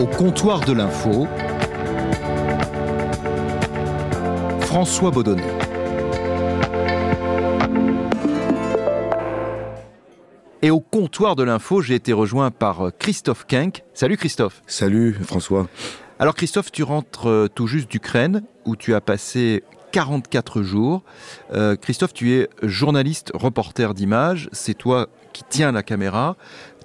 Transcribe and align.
Au 0.00 0.06
comptoir 0.06 0.60
de 0.60 0.72
l'info, 0.72 1.28
François 4.60 5.10
Baudonnet. 5.10 5.42
Et 10.62 10.70
au 10.70 10.80
comptoir 10.80 11.36
de 11.36 11.42
l'info, 11.42 11.82
j'ai 11.82 11.96
été 11.96 12.14
rejoint 12.14 12.50
par 12.50 12.92
Christophe 12.98 13.44
Kenck. 13.46 13.84
Salut 13.92 14.16
Christophe. 14.16 14.62
Salut 14.66 15.12
François. 15.22 15.68
Alors 16.18 16.34
Christophe, 16.34 16.72
tu 16.72 16.82
rentres 16.82 17.28
euh, 17.28 17.48
tout 17.54 17.66
juste 17.66 17.90
d'Ukraine 17.90 18.42
où 18.64 18.76
tu 18.76 18.94
as 18.94 19.02
passé 19.02 19.64
44 19.92 20.62
jours. 20.62 21.02
Euh, 21.52 21.76
Christophe, 21.76 22.14
tu 22.14 22.32
es 22.32 22.48
journaliste, 22.62 23.32
reporter 23.34 23.92
d'images. 23.92 24.48
C'est 24.52 24.72
toi 24.72 25.08
qui 25.34 25.42
tiens 25.46 25.72
la 25.72 25.82
caméra. 25.82 26.36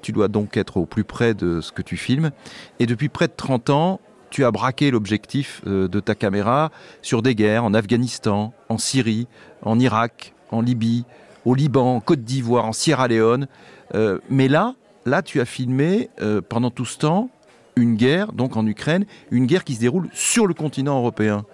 Tu 0.06 0.12
dois 0.12 0.28
donc 0.28 0.56
être 0.56 0.78
au 0.78 0.86
plus 0.86 1.04
près 1.04 1.34
de 1.34 1.62
ce 1.62 1.72
que 1.72 1.82
tu 1.82 1.98
filmes. 1.98 2.30
Et 2.78 2.86
depuis 2.86 3.10
près 3.10 3.26
de 3.26 3.34
30 3.36 3.72
ans, 3.72 4.00
tu 4.30 4.46
as 4.46 4.52
braqué 4.52 4.92
l'objectif 4.92 5.64
euh, 5.66 5.88
de 5.88 6.00
ta 6.00 6.14
caméra 6.14 6.70
sur 7.02 7.24
des 7.24 7.34
guerres 7.34 7.64
en 7.64 7.74
Afghanistan, 7.74 8.54
en 8.70 8.78
Syrie, 8.78 9.28
en 9.64 9.80
Irak, 9.80 10.36
en 10.52 10.62
Libye, 10.62 11.06
au 11.44 11.56
Liban, 11.56 11.96
en 11.96 12.02
Côte 12.02 12.24
d'Ivoire, 12.24 12.66
en 12.66 12.72
Sierra 12.72 13.08
Leone. 13.08 13.48
Euh, 13.96 14.20
mais 14.30 14.48
là, 14.48 14.76
là, 15.08 15.24
tu 15.24 15.42
as 15.42 15.46
filmé 15.46 16.12
pendant 16.50 16.70
tout 16.70 16.86
ce 16.86 17.00
temps 17.00 17.32
une 17.76 17.96
guerre, 17.96 18.32
donc 18.32 18.58
en 18.58 18.68
Ukraine, 18.68 19.06
une 19.32 19.48
guerre 19.48 19.64
qui 19.64 19.74
se 19.74 19.80
déroule 19.80 20.08
sur 20.14 20.46
le 20.46 20.54
continent 20.54 21.00
européen. 21.00 21.46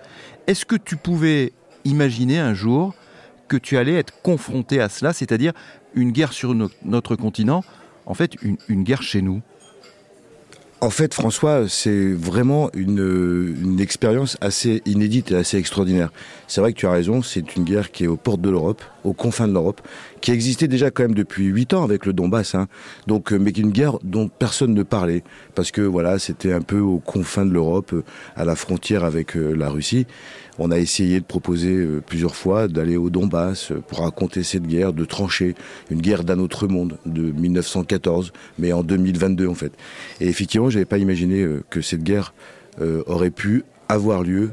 Est-ce 0.48 0.66
que 0.66 0.76
tu 0.76 0.98
pouvais 0.98 1.54
imaginer 1.86 2.38
un 2.38 2.54
jour 2.54 2.96
que 3.48 3.56
tu 3.56 3.78
allais 3.78 3.96
être 3.96 4.22
confronté 4.22 4.82
à 4.82 4.90
cela, 4.90 5.14
c'est-à-dire 5.14 5.54
une 5.96 6.12
guerre 6.12 6.34
sur 6.34 6.54
notre 6.84 7.16
continent, 7.16 7.64
en 8.12 8.14
fait 8.14 8.36
une, 8.68 8.84
guerre 8.84 9.04
chez 9.04 9.22
nous 9.22 9.42
en 10.84 10.90
fait, 10.90 11.14
François, 11.14 11.70
c'est 11.70 12.12
vraiment 12.12 12.72
une, 12.74 13.78
expérience 13.80 14.36
assez 14.42 14.82
inédite 14.88 15.32
et 15.32 15.36
assez 15.36 15.58
extraordinaire. 15.58 16.12
C'est 16.48 16.60
vrai 16.60 16.74
que 16.74 16.80
tu 16.80 16.88
as 16.88 16.92
raison, 16.92 17.22
c'est 17.22 17.56
une 17.56 17.64
guerre 17.64 17.92
qui 17.92 18.06
est 18.06 18.08
aux 18.08 18.18
portes 18.18 18.42
de 18.42 18.50
l'Europe, 18.50 18.82
aux 19.04 19.14
confins 19.14 19.48
de 19.48 19.54
l'Europe, 19.54 19.82
qui 20.22 20.32
existait 20.32 20.68
déjà 20.68 20.92
quand 20.92 21.04
même 21.04 21.16
depuis 21.16 21.46
huit 21.46 21.74
ans 21.74 21.84
avec 21.84 22.06
le 22.06 22.14
Donbass, 22.14 22.56
hein. 22.56 22.68
donc, 23.08 23.34
euh, 23.34 23.38
mais 23.38 23.52
une 23.52 23.72
guerre 23.72 23.98
dont 24.04 24.28
personne 24.28 24.74
ne 24.74 24.84
parlait, 24.84 25.24
parce 25.56 25.72
que 25.72 25.82
voilà, 25.82 26.20
c'était 26.20 26.54
un 26.54 26.62
peu 26.62 26.80
aux 26.80 27.00
confins 27.00 27.46
de 27.46 27.52
l'Europe, 27.52 27.94
euh, 27.94 28.04
à 28.36 28.46
la 28.46 28.56
frontière 28.56 29.04
avec 29.04 29.36
euh, 29.36 29.54
la 29.54 29.70
Russie. 29.70 30.06
On 30.60 30.70
a 30.70 30.78
essayé 30.78 31.20
de 31.20 31.26
proposer 31.26 31.88
plusieurs 32.06 32.36
fois 32.36 32.68
d'aller 32.68 32.98
au 32.98 33.10
Donbass 33.10 33.72
pour 33.88 34.00
raconter 34.00 34.44
cette 34.44 34.68
guerre, 34.68 34.94
de 34.94 35.06
trancher 35.06 35.56
une 35.90 36.02
guerre 36.02 36.24
d'un 36.24 36.38
autre 36.40 36.68
monde 36.68 36.98
de 37.06 37.32
1914, 37.32 38.32
mais 38.60 38.72
en 38.72 38.84
2022 38.84 39.48
en 39.48 39.56
fait. 39.56 39.72
Et 40.20 40.28
effectivement, 40.28 40.70
j'avais 40.70 40.86
pas 40.86 41.00
imaginé 41.00 41.48
que 41.70 41.82
cette 41.82 42.04
guerre 42.04 42.34
aurait 42.80 43.32
pu 43.32 43.64
avoir 43.88 44.24
lieu 44.24 44.52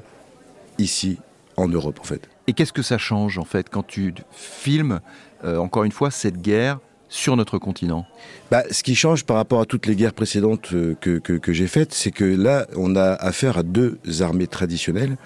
ici 0.78 1.18
en 1.56 1.68
Europe 1.68 1.98
en 2.00 2.04
fait. 2.04 2.28
Et 2.48 2.54
qu'est-ce 2.54 2.72
que 2.72 2.82
ça 2.82 2.98
change 2.98 3.38
en 3.38 3.44
fait 3.44 3.68
quand 3.70 3.86
tu 3.86 4.12
filmes 4.32 5.00
encore 5.44 5.84
une 5.84 5.92
fois 5.92 6.10
cette 6.10 6.40
guerre 6.40 6.80
sur 7.08 7.36
notre 7.36 7.58
continent? 7.58 8.06
Bah, 8.50 8.64
Ce 8.70 8.82
qui 8.82 8.94
change 8.94 9.24
par 9.24 9.36
rapport 9.36 9.60
à 9.60 9.66
toutes 9.66 9.86
les 9.86 9.94
guerres 9.94 10.14
précédentes 10.14 10.70
que, 11.00 11.18
que 11.18 11.52
j'ai 11.52 11.66
faites, 11.66 11.92
c'est 11.92 12.10
que 12.10 12.24
là, 12.24 12.66
on 12.74 12.96
a 12.96 13.12
affaire 13.12 13.58
à 13.58 13.62
deux 13.62 13.98
armées 14.20 14.46
traditionnelles 14.46 15.16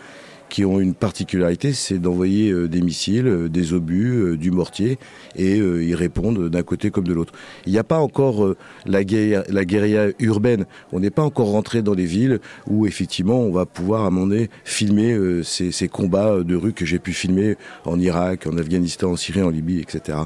qui 0.52 0.66
ont 0.66 0.80
une 0.80 0.92
particularité, 0.92 1.72
c'est 1.72 1.98
d'envoyer 1.98 2.50
euh, 2.50 2.68
des 2.68 2.82
missiles, 2.82 3.26
euh, 3.26 3.48
des 3.48 3.72
obus, 3.72 4.12
euh, 4.12 4.36
du 4.36 4.50
mortier, 4.50 4.98
et 5.34 5.56
ils 5.56 5.94
répondent 5.94 6.50
d'un 6.50 6.62
côté 6.62 6.90
comme 6.90 7.08
de 7.08 7.14
l'autre. 7.14 7.32
Il 7.64 7.72
n'y 7.72 7.78
a 7.78 7.84
pas 7.84 7.98
encore 7.98 8.54
la, 8.84 9.02
guerre, 9.02 9.44
la 9.48 9.64
guérilla 9.64 10.08
urbaine. 10.18 10.66
On 10.92 11.00
n'est 11.00 11.10
pas 11.10 11.22
encore 11.22 11.50
rentré 11.50 11.80
dans 11.80 11.94
les 11.94 12.04
villes 12.04 12.38
où 12.66 12.86
effectivement 12.86 13.40
on 13.40 13.50
va 13.50 13.64
pouvoir 13.64 14.04
à 14.04 14.10
moment 14.10 14.26
donné 14.26 14.50
filmer 14.64 15.18
ces, 15.42 15.72
ces 15.72 15.88
combats 15.88 16.42
de 16.42 16.54
rue 16.54 16.74
que 16.74 16.84
j'ai 16.84 16.98
pu 16.98 17.14
filmer 17.14 17.56
en 17.86 17.98
Irak, 17.98 18.46
en 18.46 18.58
Afghanistan, 18.58 19.12
en 19.12 19.16
Syrie, 19.16 19.42
en 19.42 19.48
Libye, 19.48 19.80
etc. 19.80 20.18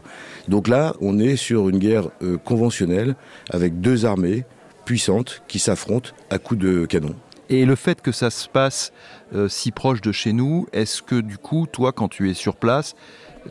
Donc 0.49 0.67
là, 0.67 0.95
on 1.01 1.21
est 1.21 1.37
sur 1.37 1.69
une 1.69 1.79
guerre 1.79 2.09
conventionnelle 2.45 3.15
avec 3.51 3.81
deux 3.81 4.07
armées 4.07 4.45
puissantes 4.85 5.43
qui 5.47 5.61
s'affrontent 5.61 6.11
à 6.31 6.39
coups 6.39 6.61
de 6.61 6.85
canon. 6.87 7.15
Et 7.49 7.65
le 7.65 7.77
fait 7.77 8.03
que 8.03 8.13
ça 8.13 8.31
se 8.31 8.49
passe 8.49 8.93
euh, 9.35 9.49
si 9.49 9.71
proche 9.71 10.01
de 10.01 10.13
chez 10.13 10.33
nous, 10.33 10.67
est-ce 10.73 11.03
que 11.03 11.21
du 11.21 11.39
coup, 11.39 11.67
toi, 11.71 11.93
quand 11.93 12.09
tu 12.09 12.29
es 12.31 12.35
sur 12.35 12.57
place, 12.57 12.95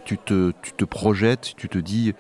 tu 0.03 0.17
te, 0.17 0.51
tu 0.61 0.73
te 0.73 0.83
projettes, 0.83 1.53
tu 1.55 1.69
te 1.69 1.77
dis, 1.77 2.13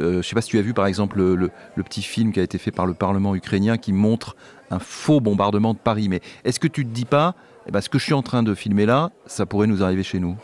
euh, 0.00 0.12
je 0.12 0.16
ne 0.18 0.22
sais 0.22 0.34
pas 0.34 0.42
si 0.42 0.50
tu 0.50 0.58
as 0.58 0.62
vu 0.62 0.74
par 0.74 0.86
exemple 0.86 1.18
le, 1.18 1.50
petit 1.84 2.02
film 2.02 2.32
qui 2.32 2.40
a 2.40 2.42
été 2.42 2.58
fait 2.58 2.72
par 2.72 2.86
le 2.86 2.94
Parlement 2.94 3.34
ukrainien 3.34 3.78
qui 3.78 3.92
montre 3.92 4.36
un 4.70 4.80
faux 4.80 5.20
bombardement 5.20 5.72
de 5.72 5.78
Paris, 5.78 6.08
mais 6.08 6.20
est-ce 6.44 6.58
que 6.58 6.68
tu 6.68 6.84
te 6.84 6.90
dis 6.90 7.04
pas, 7.04 7.34
eh 7.66 7.70
ben, 7.70 7.80
ce 7.80 7.88
que 7.88 7.98
je 7.98 8.04
suis 8.04 8.14
en 8.14 8.22
train 8.22 8.42
de 8.42 8.54
filmer 8.54 8.86
là, 8.86 9.10
ça 9.26 9.46
pourrait 9.46 9.66
nous 9.66 9.82
arriver 9.82 10.02
chez 10.02 10.18
nous? 10.18 10.36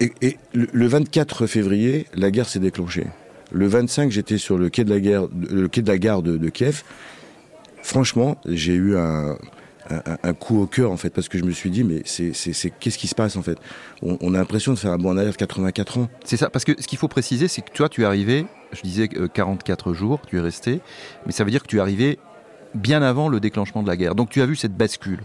Et, 0.00 0.36
le 0.52 0.86
24 0.86 1.46
février, 1.46 2.06
la 2.14 2.32
guerre 2.32 2.48
s'est 2.48 2.58
déclenchée. 2.58 3.06
Le 3.52 3.66
25, 3.68 4.10
j'étais 4.10 4.38
sur 4.38 4.58
le 4.58 4.68
quai 4.68 4.82
de 4.84 4.90
la, 4.90 4.98
guerre, 4.98 5.28
le 5.32 5.68
quai 5.68 5.80
de, 5.80 5.88
la 5.88 5.98
gare 5.98 6.22
de 6.22 6.48
Kiev. 6.48 6.82
Franchement, 7.82 8.36
j'ai 8.46 8.74
eu 8.74 8.96
un, 8.96 9.36
un, 9.90 10.34
coup 10.34 10.60
au 10.60 10.66
cœur 10.66 10.90
en 10.90 10.96
fait 10.96 11.10
parce 11.10 11.28
que 11.28 11.38
je 11.38 11.44
me 11.44 11.50
suis 11.50 11.70
dit 11.70 11.84
mais 11.84 12.02
c'est 12.04 12.70
qu'est-ce 12.78 12.98
qui 12.98 13.08
se 13.08 13.14
passe 13.14 13.36
en 13.36 13.42
fait? 13.42 13.58
On, 14.02 14.34
a 14.34 14.38
l'impression 14.38 14.72
de 14.72 14.78
faire 14.78 14.92
un 14.92 14.98
bon 14.98 15.10
en 15.10 15.16
arrière 15.16 15.32
de 15.32 15.36
84 15.36 15.98
ans. 15.98 16.08
C'est 16.24 16.36
ça 16.36 16.50
parce 16.50 16.64
que 16.64 16.80
ce 16.80 16.86
qu'il 16.86 16.98
faut 16.98 17.08
préciser 17.08 17.48
c'est 17.48 17.62
que 17.62 17.72
toi 17.72 17.88
tu 17.88 18.02
es 18.02 18.04
arrivé 18.04 18.46
je 18.72 18.82
disais 18.82 19.08
44 19.08 19.90
euh, 19.90 19.94
jours 19.94 20.20
tu 20.26 20.38
es 20.38 20.40
resté 20.40 20.80
mais 21.26 21.32
ça 21.32 21.44
veut 21.44 21.50
dire 21.50 21.62
que 21.62 21.68
tu 21.68 21.78
es 21.78 21.80
arrivé 21.80 22.18
bien 22.74 23.02
avant 23.02 23.28
le 23.28 23.40
déclenchement 23.40 23.82
de 23.82 23.88
la 23.88 23.96
guerre. 23.96 24.14
Donc 24.14 24.30
tu 24.30 24.40
as 24.40 24.46
vu 24.46 24.56
cette 24.56 24.76
bascule 24.76 25.20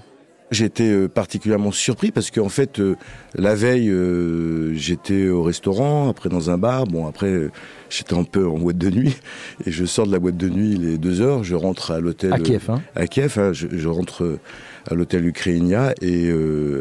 J'étais 0.49 0.89
euh, 0.89 1.09
particulièrement 1.09 1.73
surpris 1.73 2.11
parce 2.11 2.31
qu'en 2.31 2.47
fait, 2.47 2.79
euh, 2.79 2.95
la 3.35 3.53
veille, 3.53 3.89
euh, 3.89 4.73
j'étais 4.75 5.27
au 5.27 5.43
restaurant, 5.43 6.09
après 6.09 6.29
dans 6.29 6.49
un 6.49 6.57
bar. 6.57 6.85
Bon, 6.85 7.05
après, 7.05 7.49
j'étais 7.89 8.13
un 8.13 8.23
peu 8.23 8.47
en 8.47 8.57
boîte 8.57 8.77
de 8.77 8.89
nuit 8.89 9.17
et 9.65 9.71
je 9.71 9.83
sors 9.83 10.07
de 10.07 10.11
la 10.13 10.19
boîte 10.19 10.37
de 10.37 10.47
nuit 10.47 10.77
les 10.77 10.97
deux 10.97 11.19
heures. 11.19 11.43
Je 11.43 11.55
rentre 11.55 11.91
à 11.91 11.99
l'hôtel 11.99 12.31
à 12.31 12.39
Kiev. 12.39 12.69
Hein. 12.69 12.81
À 12.95 13.07
Kiev, 13.07 13.37
hein, 13.37 13.51
je, 13.51 13.67
je, 13.71 13.87
rentre 13.89 14.39
à 14.89 14.95
l'hôtel 14.95 15.25
Ukrainia 15.25 15.93
et 16.01 16.31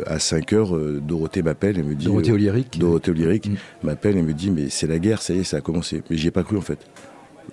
à 0.06 0.20
5 0.20 0.52
heures, 0.52 0.78
Dorothée 1.00 1.42
m'appelle 1.42 1.76
et 1.78 1.82
me 1.82 1.96
dit. 1.96 2.06
Dorothée 2.06 2.32
Olyrique. 2.32 2.78
Dorothée 2.78 3.10
Olyrique 3.10 3.48
mm. 3.48 3.56
m'appelle 3.82 4.16
et 4.16 4.22
me 4.22 4.32
dit 4.32 4.52
mais 4.52 4.68
c'est 4.70 4.86
la 4.86 5.00
guerre, 5.00 5.22
ça 5.22 5.34
y 5.34 5.40
est, 5.40 5.44
ça 5.44 5.56
a 5.56 5.60
commencé. 5.60 6.02
Mais 6.08 6.16
j'y 6.16 6.28
ai 6.28 6.30
pas 6.30 6.44
cru 6.44 6.56
en 6.56 6.62
fait. 6.62 6.78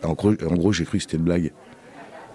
En 0.04 0.14
gros, 0.14 0.32
en 0.32 0.56
gros 0.56 0.74
j'ai 0.74 0.86
cru 0.86 1.00
que 1.00 1.04
c'était 1.04 1.18
une 1.18 1.24
blague. 1.24 1.52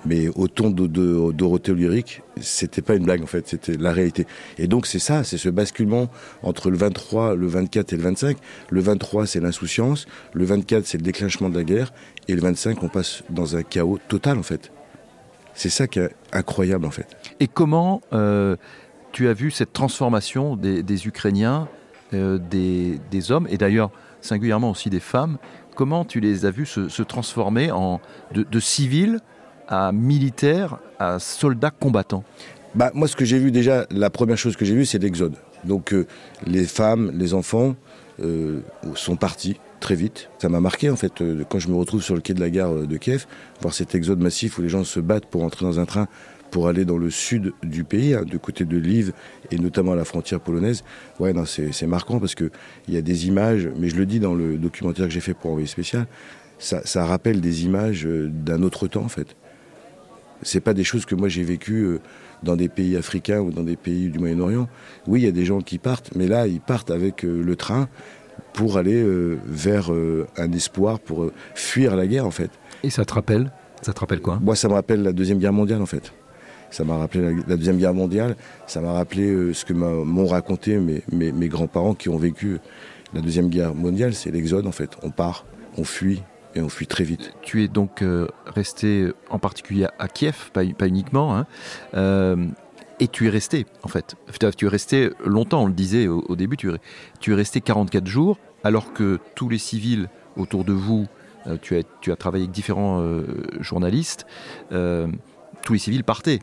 Mais 0.06 0.28
au 0.36 0.47
ton 0.48 0.70
de, 0.70 0.86
de, 0.86 1.32
Dorothée 1.32 1.75
Lyrique, 1.75 2.22
c'était 2.41 2.82
pas 2.82 2.94
une 2.94 3.04
blague 3.04 3.22
en 3.22 3.26
fait, 3.26 3.48
c'était 3.48 3.76
la 3.76 3.92
réalité. 3.92 4.26
Et 4.56 4.69
donc 4.69 4.86
c'est 4.86 5.00
ça, 5.00 5.25
c'est 5.25 5.38
ce 5.38 5.48
basculement 5.48 6.09
entre 6.42 6.70
le 6.70 6.76
23, 6.76 7.34
le 7.34 7.47
24 7.47 7.92
et 7.92 7.97
le 7.97 8.03
25. 8.03 8.37
Le 8.70 8.81
23 8.81 9.26
c'est 9.26 9.41
l'insouciance, 9.41 10.06
le 10.34 10.44
24 10.44 10.87
c'est 10.87 10.98
le 10.98 11.03
déclenchement 11.03 11.48
de 11.48 11.56
la 11.56 11.64
guerre, 11.64 11.92
et 12.28 12.34
le 12.34 12.41
25 12.41 12.82
on 12.82 12.88
passe 12.88 13.25
dans 13.28 13.56
un 13.56 13.62
chaos 13.62 13.98
total 14.08 14.38
en 14.38 14.42
fait. 14.42 14.70
C'est 15.54 15.70
ça 15.70 15.88
qui 15.88 15.98
est 15.98 16.10
incroyable 16.32 16.87
en 16.87 16.92
fait. 16.92 17.08
Et 17.41 17.48
comment 17.48 18.00
euh, 18.12 18.54
tu 19.10 19.26
as 19.26 19.32
vu 19.32 19.50
cette 19.50 19.72
transformation 19.72 20.54
des, 20.54 21.08
Ukrainiens, 21.08 21.69
euh, 22.14 22.38
des, 22.38 23.32
hommes, 23.32 23.48
et 23.50 23.58
d'ailleurs 23.58 23.91
singulièrement 24.20 24.70
aussi 24.70 24.91
des 24.91 25.00
femmes, 25.00 25.38
comment 25.75 26.04
tu 26.04 26.20
les 26.20 26.47
as 26.47 26.53
vus 26.53 26.66
se, 26.66 27.03
transformer 27.03 27.72
en 27.72 28.00
de 28.32 28.60
civils 28.60 29.20
à 29.69 29.93
militaires, 29.93 30.79
à 30.99 31.19
soldats 31.19 31.71
combattants 31.71 32.25
bah, 32.75 32.91
Moi, 32.95 33.06
ce 33.06 33.17
que 33.17 33.25
j'ai 33.25 33.39
vu 33.39 33.53
déjà, 33.53 33.87
la 33.91 34.11
première 34.11 34.39
chose 34.39 34.56
que 34.56 34.65
j'ai 34.65 34.75
vue, 34.75 34.87
c'est 34.87 34.99
l'exode. 34.99 35.34
Donc 35.65 35.93
euh, 35.93 36.06
les 36.47 36.65
femmes, 36.65 37.12
les 37.15 37.34
enfants 37.34 37.77
euh, 38.23 38.61
sont 38.95 39.17
partis 39.17 39.56
très 39.81 39.95
vite. 39.95 40.31
Ça 40.39 40.49
m'a 40.49 40.61
marqué 40.61 40.91
en 40.91 40.97
fait 40.97 41.21
euh, 41.21 41.45
quand 41.49 41.59
je 41.59 41.69
me 41.69 41.75
retrouve 41.75 42.03
sur 42.03 42.15
le 42.15 42.21
quai 42.21 42.34
de 42.34 42.41
la 42.41 42.51
gare 42.51 42.75
de 42.75 42.97
Kiev, 42.97 43.27
voir 43.61 43.75
cet 43.75 43.94
exode 43.94 44.20
massif 44.20 44.59
où 44.59 44.62
les 44.62 44.69
gens 44.69 44.85
se 44.85 45.00
battent 45.00 45.26
pour 45.26 45.44
entrer 45.44 45.65
dans 45.65 45.81
un 45.81 45.85
train 45.85 46.09
pour 46.50 46.69
aller 46.69 46.87
dans 46.87 46.97
le 46.97 47.11
sud 47.11 47.53
du 47.62 47.85
pays, 47.85 48.14
hein, 48.14 48.23
du 48.25 48.38
côté 48.38 48.64
de 48.64 48.79
Lviv 48.79 49.12
et 49.50 49.59
notamment 49.59 49.93
à 49.93 49.97
la 49.97 50.06
frontière 50.06 50.41
polonaise. 50.41 50.82
Ouais, 51.21 51.35
c'est 51.44 51.87
marquant 51.87 52.21
parce 52.21 52.35
que 52.35 52.50
il 52.88 52.94
y 52.94 52.97
a 52.97 53.03
des 53.03 53.26
images, 53.26 53.69
mais 53.76 53.91
je 53.91 53.97
le 53.97 54.06
dis 54.06 54.19
dans 54.19 54.35
le 54.35 54.56
documentaire 54.56 55.06
que 55.06 55.12
j'ai 55.12 55.21
fait 55.21 55.35
pour 55.35 55.50
Envoyé 55.50 55.67
spécial, 55.67 56.06
ça 56.59 57.05
rappelle 57.05 57.43
des 57.43 57.67
images 57.67 58.06
d'un 58.06 58.62
autre 58.62 58.88
temps 58.88 59.05
en 59.05 59.09
fait. 59.09 59.37
C'est 60.43 60.61
pas 60.61 60.75
des 60.75 60.85
choses 60.85 61.05
que 61.05 61.14
moi 61.14 61.29
j'ai 61.29 61.43
vécues 61.43 61.82
euh, 61.82 62.00
dans 62.43 62.56
des 62.56 62.69
pays 62.69 62.96
africains 62.96 63.40
ou 63.40 63.50
dans 63.50 63.62
des 63.62 63.76
pays 63.76 64.08
du 64.08 64.19
Moyen-Orient. 64.19 64.69
Oui, 65.06 65.20
il 65.20 65.25
y 65.25 65.29
a 65.29 65.32
des 65.32 65.44
gens 65.44 65.61
qui 65.61 65.79
partent, 65.79 66.11
mais 66.14 66.26
là, 66.26 66.46
ils 66.46 66.61
partent 66.61 66.90
avec 66.90 67.25
euh, 67.25 67.43
le 67.43 67.56
train 67.56 67.88
pour 68.52 68.79
aller 68.79 69.02
euh, 69.02 69.38
vers 69.46 69.90
un 69.90 70.52
espoir, 70.52 71.00
pour 71.00 71.31
fuir 71.55 71.96
la 71.96 72.06
guerre, 72.06 72.26
en 72.26 72.31
fait. 72.31 72.50
Et 72.82 72.90
ça 72.90 73.05
te 73.05 73.14
rappelle? 73.14 73.52
Ça 73.82 73.93
te 73.93 74.00
rappelle 74.00 74.20
quoi? 74.20 74.38
Moi, 74.40 74.56
ça 74.56 74.69
me 74.69 74.75
rappelle 74.75 75.02
la 75.02 75.12
Deuxième 75.12 75.38
Guerre 75.38 75.52
mondiale, 75.52 75.82
en 75.82 75.87
fait. 75.87 76.12
Ça 76.70 76.85
m'a 76.85 76.99
rappelé 76.99 77.35
la, 77.46 77.56
Deuxième 77.56 77.79
Guerre 77.79 77.94
mondiale, 77.94 78.37
ça 78.67 78.81
m'a 78.81 78.93
rappelé 78.93 79.55
ce 79.55 79.64
que 79.64 79.73
m'ont 79.73 80.26
raconté 80.26 80.79
mes, 80.79 81.02
mes, 81.11 81.32
mes 81.32 81.49
grands-parents 81.49 81.94
qui 81.94 82.08
ont 82.08 82.19
vécu 82.19 82.58
la 83.14 83.20
Deuxième 83.20 83.49
Guerre 83.49 83.75
mondiale, 83.75 84.14
c'est 84.14 84.31
l'exode, 84.31 84.67
en 84.67 84.73
fait. 84.73 84.90
On 85.02 85.11
part, 85.11 85.46
on 85.76 85.85
fuit, 85.85 86.23
on 86.60 86.69
fuit 86.69 86.87
très 86.87 87.05
vite. 87.05 87.32
Tu 87.43 87.62
es 87.62 87.69
donc 87.69 88.05
resté 88.46 89.12
en 89.31 89.38
particulier 89.38 89.87
à 89.99 90.08
Kiev, 90.08 90.50
pas, 90.52 90.87
uniquement. 90.87 91.37
Hein. 91.37 91.46
Et 93.00 93.08
tu 93.08 93.26
es 93.26 93.31
resté, 93.31 93.66
en 93.82 93.88
fait. 93.88 94.16
Tu 94.56 94.66
es 94.66 94.69
resté 94.69 95.10
longtemps, 95.25 95.62
on 95.62 95.66
le 95.66 95.72
disait 95.72 96.08
au, 96.08 96.34
début, 96.34 96.56
tu 96.56 96.70
es, 96.70 97.34
resté 97.34 97.60
44 97.60 98.06
jours, 98.06 98.38
alors 98.64 98.93
que 98.93 99.20
tous 99.34 99.49
les 99.49 99.58
civils 99.58 100.08
autour 100.37 100.64
de 100.64 100.72
vous, 100.72 101.06
euh, 101.46 101.56
tu, 101.60 101.76
as, 101.76 102.16
travaillé 102.16 102.44
avec 102.44 102.52
différents 102.52 103.00
euh, 103.00 103.25
journalistes, 103.61 104.26
euh, 104.72 105.06
tous 105.64 105.75
les 105.75 105.78
civils 105.78 106.04
partaient. 106.04 106.40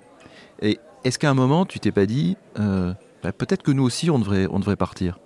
Est-ce 0.62 1.20
qu'à 1.20 1.30
un 1.30 1.34
moment, 1.34 1.66
tu 1.66 1.80
t'es 1.80 1.92
pas 1.92 2.06
dit, 2.06 2.38
bah, 2.56 3.32
peut-être 3.38 3.62
que 3.62 3.72
nous 3.72 3.84
aussi, 3.84 4.10
on 4.10 4.18
devrait 4.20 4.76
partir? 4.76 5.20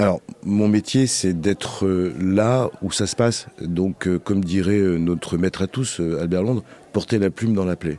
Alors, 0.00 0.20
mon 0.44 0.68
métier, 0.68 1.08
c'est 1.08 1.40
d'être 1.40 1.88
là 2.20 2.70
où 2.82 2.92
ça 2.92 3.08
se 3.08 3.16
passe. 3.16 3.48
Donc, 3.60 4.08
comme 4.18 4.44
dirait 4.44 4.78
notre 4.78 5.36
maître 5.36 5.60
à 5.60 5.66
tous, 5.66 6.00
Albert 6.20 6.44
Londres, 6.44 6.62
porter 6.92 7.18
la 7.18 7.30
plume 7.30 7.52
dans 7.52 7.64
la 7.64 7.74
plaie 7.74 7.98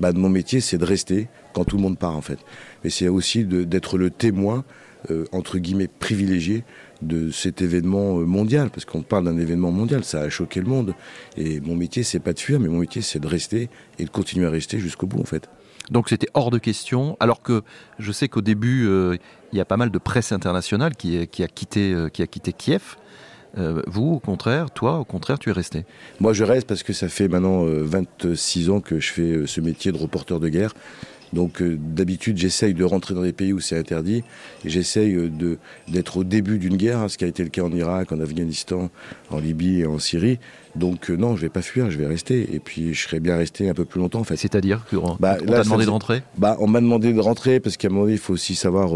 bah, 0.00 0.12
mon 0.12 0.28
métier, 0.28 0.60
c'est 0.60 0.78
de 0.78 0.84
rester 0.84 1.28
quand 1.52 1.64
tout 1.64 1.76
le 1.76 1.82
monde 1.82 1.98
part, 1.98 2.16
en 2.16 2.20
fait. 2.20 2.38
Mais 2.84 2.90
c'est 2.90 3.08
aussi 3.08 3.44
d'être 3.44 3.98
le 3.98 4.10
témoin, 4.10 4.64
euh, 5.10 5.24
entre 5.32 5.58
guillemets, 5.58 5.88
privilégié 5.88 6.64
de 7.02 7.30
cet 7.30 7.62
événement 7.62 8.18
euh, 8.18 8.24
mondial, 8.24 8.70
parce 8.70 8.84
qu'on 8.84 9.02
parle 9.02 9.24
d'un 9.24 9.38
événement 9.38 9.70
mondial, 9.70 10.04
ça 10.04 10.20
a 10.20 10.28
choqué 10.28 10.60
le 10.60 10.66
monde. 10.66 10.94
Et 11.36 11.60
mon 11.60 11.76
métier, 11.76 12.02
c'est 12.02 12.20
pas 12.20 12.32
de 12.32 12.40
fuir, 12.40 12.60
mais 12.60 12.68
mon 12.68 12.78
métier, 12.78 13.02
c'est 13.02 13.20
de 13.20 13.26
rester 13.26 13.70
et 13.98 14.04
de 14.04 14.10
continuer 14.10 14.46
à 14.46 14.50
rester 14.50 14.78
jusqu'au 14.78 15.06
bout, 15.06 15.20
en 15.20 15.24
fait. 15.24 15.48
Donc 15.90 16.08
c'était 16.08 16.28
hors 16.34 16.50
de 16.50 16.58
question, 16.58 17.16
alors 17.20 17.42
que 17.42 17.62
je 17.98 18.12
sais 18.12 18.28
qu'au 18.28 18.40
début, 18.40 18.86
euh, 18.86 19.16
il 19.52 19.58
y 19.58 19.60
a 19.60 19.64
pas 19.64 19.76
mal 19.76 19.90
de 19.90 19.98
presse 19.98 20.32
internationale 20.32 20.96
qui, 20.96 21.26
qui, 21.28 21.42
a, 21.42 21.48
quitté, 21.48 22.52
Kiev. 22.56 22.96
Euh, 23.58 23.80
vous, 23.86 24.12
au 24.12 24.18
contraire, 24.18 24.70
toi, 24.70 24.98
au 24.98 25.04
contraire, 25.04 25.38
tu 25.38 25.48
es 25.48 25.52
resté 25.52 25.86
Moi, 26.20 26.32
je 26.34 26.44
reste 26.44 26.66
parce 26.66 26.82
que 26.82 26.92
ça 26.92 27.08
fait 27.08 27.28
maintenant 27.28 27.64
26 27.64 28.68
euh, 28.68 28.72
ans 28.72 28.80
que 28.80 29.00
je 29.00 29.12
fais 29.12 29.22
euh, 29.22 29.46
ce 29.46 29.60
métier 29.60 29.92
de 29.92 29.96
reporter 29.96 30.40
de 30.40 30.48
guerre. 30.48 30.74
Donc 31.32 31.62
d'habitude, 31.62 32.38
j'essaye 32.38 32.74
de 32.74 32.84
rentrer 32.84 33.14
dans 33.14 33.22
des 33.22 33.32
pays 33.32 33.52
où 33.52 33.60
c'est 33.60 33.78
interdit. 33.78 34.22
Et 34.64 34.70
j'essaye 34.70 35.16
d'être 35.88 36.18
au 36.18 36.24
début 36.24 36.58
d'une 36.58 36.76
guerre, 36.76 36.98
hein, 36.98 37.08
ce 37.08 37.18
qui 37.18 37.24
a 37.24 37.26
été 37.26 37.42
le 37.42 37.50
cas 37.50 37.62
en 37.62 37.72
Irak, 37.72 38.12
en 38.12 38.20
Afghanistan, 38.20 38.90
en 39.30 39.38
Libye 39.38 39.80
et 39.80 39.86
en 39.86 39.98
Syrie. 39.98 40.38
Donc 40.76 41.08
non, 41.10 41.36
je 41.36 41.42
vais 41.42 41.48
pas 41.48 41.62
fuir, 41.62 41.90
je 41.90 41.98
vais 41.98 42.06
rester. 42.06 42.54
Et 42.54 42.60
puis 42.60 42.94
je 42.94 43.02
serais 43.02 43.20
bien 43.20 43.36
resté 43.36 43.68
un 43.68 43.74
peu 43.74 43.84
plus 43.84 44.00
longtemps. 44.00 44.20
En 44.20 44.24
fait. 44.24 44.36
C'est-à-dire 44.36 44.84
qu'on 44.88 45.16
bah, 45.18 45.36
t'a 45.36 45.62
demandé 45.62 45.84
de 45.84 45.90
rentrer? 45.90 46.22
Bah, 46.38 46.56
On 46.60 46.68
m'a 46.68 46.80
demandé 46.80 47.12
de 47.12 47.20
rentrer 47.20 47.60
parce 47.60 47.76
qu'à 47.76 47.88
un 47.88 47.90
moment 47.90 48.02
donné, 48.02 48.14
il 48.14 48.20
faut 48.20 48.34
aussi 48.34 48.54
savoir 48.54 48.90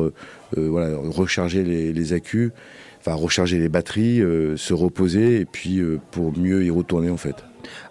voilà, 0.56 0.97
recharger 0.97 1.65
les, 1.65 1.93
les 1.93 2.12
accus 2.12 2.53
enfin, 3.00 3.15
recharger 3.15 3.59
les 3.59 3.69
batteries, 3.69 4.21
euh, 4.21 4.56
se 4.56 4.75
reposer 4.75 5.41
et 5.41 5.44
puis 5.44 5.79
euh, 5.79 5.99
pour 6.11 6.37
mieux 6.37 6.65
y 6.65 6.71
retourner 6.71 7.11
en 7.11 7.17
fait. 7.17 7.37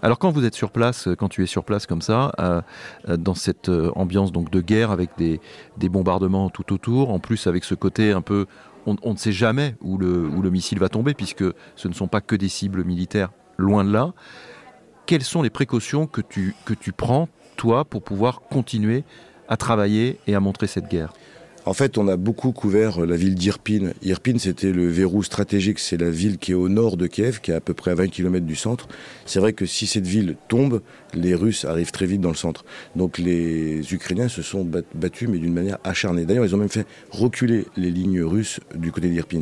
Alors 0.01 0.19
quand 0.19 0.31
vous 0.31 0.45
êtes 0.45 0.55
sur 0.55 0.71
place, 0.71 1.07
euh, 1.07 1.15
quand 1.15 1.29
tu 1.29 1.43
es 1.43 1.45
sur 1.45 1.63
place 1.63 1.85
comme 1.85 2.01
ça, 2.01 2.31
dans 3.07 3.35
cette 3.35 3.69
ambiance 3.95 4.31
donc 4.31 4.49
de 4.51 4.61
guerre 4.61 4.91
avec 4.91 5.11
des, 5.17 5.39
bombardements 5.89 6.49
tout 6.49 6.73
autour, 6.73 7.11
en 7.11 7.19
plus 7.19 7.47
avec 7.47 7.63
ce 7.63 7.75
côté 7.75 8.11
un 8.11 8.21
peu, 8.21 8.45
on, 8.85 9.13
ne 9.13 9.17
sait 9.17 9.31
jamais 9.31 9.75
où 9.81 9.97
le, 9.97 10.49
missile 10.49 10.79
va 10.79 10.89
tomber 10.89 11.13
puisque 11.13 11.43
ce 11.75 11.87
ne 11.87 11.93
sont 11.93 12.07
pas 12.07 12.21
que 12.21 12.35
des 12.35 12.49
cibles 12.49 12.83
militaires, 12.83 13.31
loin 13.57 13.83
de 13.83 13.91
là. 13.91 14.13
Quelles 15.05 15.23
sont 15.23 15.41
les 15.41 15.49
précautions 15.49 16.07
que 16.07 16.21
tu 16.21 16.91
prends, 16.95 17.29
toi, 17.55 17.85
pour 17.85 18.03
pouvoir 18.03 18.41
continuer 18.41 19.03
à 19.47 19.57
travailler 19.57 20.19
et 20.27 20.35
à 20.35 20.39
montrer 20.39 20.67
cette 20.67 20.89
guerre? 20.89 21.13
En 21.69 21.73
fait, 21.73 21.99
on 21.99 22.07
a 22.07 22.17
beaucoup 22.17 22.51
couvert 22.51 23.03
euh, 23.03 23.05
la 23.05 23.15
ville 23.15 23.35
d'Irpin. 23.35 23.91
Irpin, 24.01 24.39
c'était 24.39 24.71
le 24.71 24.87
verrou 24.87 25.21
stratégique. 25.21 25.77
C'est 25.77 25.97
la 25.97 26.09
ville 26.09 26.39
qui 26.39 26.53
est 26.53 26.55
au 26.55 26.67
nord 26.67 26.97
de 26.97 27.05
Kiev, 27.05 27.41
qui 27.41 27.51
est 27.51 27.53
à 27.53 27.61
peu 27.61 27.75
près 27.75 27.91
à 27.91 27.93
20 27.93 28.07
km 28.07 28.43
du 28.43 28.55
centre. 28.55 28.87
C'est 29.27 29.39
vrai 29.39 29.53
que 29.53 29.67
si 29.67 29.85
cette 29.85 30.07
ville 30.07 30.35
tombe, 30.47 30.81
les 31.13 31.35
Russes 31.35 31.65
arrivent 31.65 31.91
très 31.91 32.07
vite 32.07 32.21
dans 32.21 32.31
le 32.31 32.35
centre. 32.35 32.65
Donc 32.95 33.19
les 33.19 33.93
Ukrainiens 33.93 34.29
se 34.29 34.41
sont 34.41 34.67
battus, 34.95 35.29
mais 35.29 35.37
d'une 35.37 35.53
manière 35.53 35.77
acharnée. 35.83 36.25
D'ailleurs, 36.25 36.45
ils 36.45 36.55
ont 36.55 36.59
même 36.59 36.69
fait 36.69 36.87
reculer 37.11 37.65
les 37.77 37.91
lignes 37.91 38.23
russes 38.23 38.59
du 38.73 38.91
côté 38.91 39.07
d'Irpin. 39.09 39.41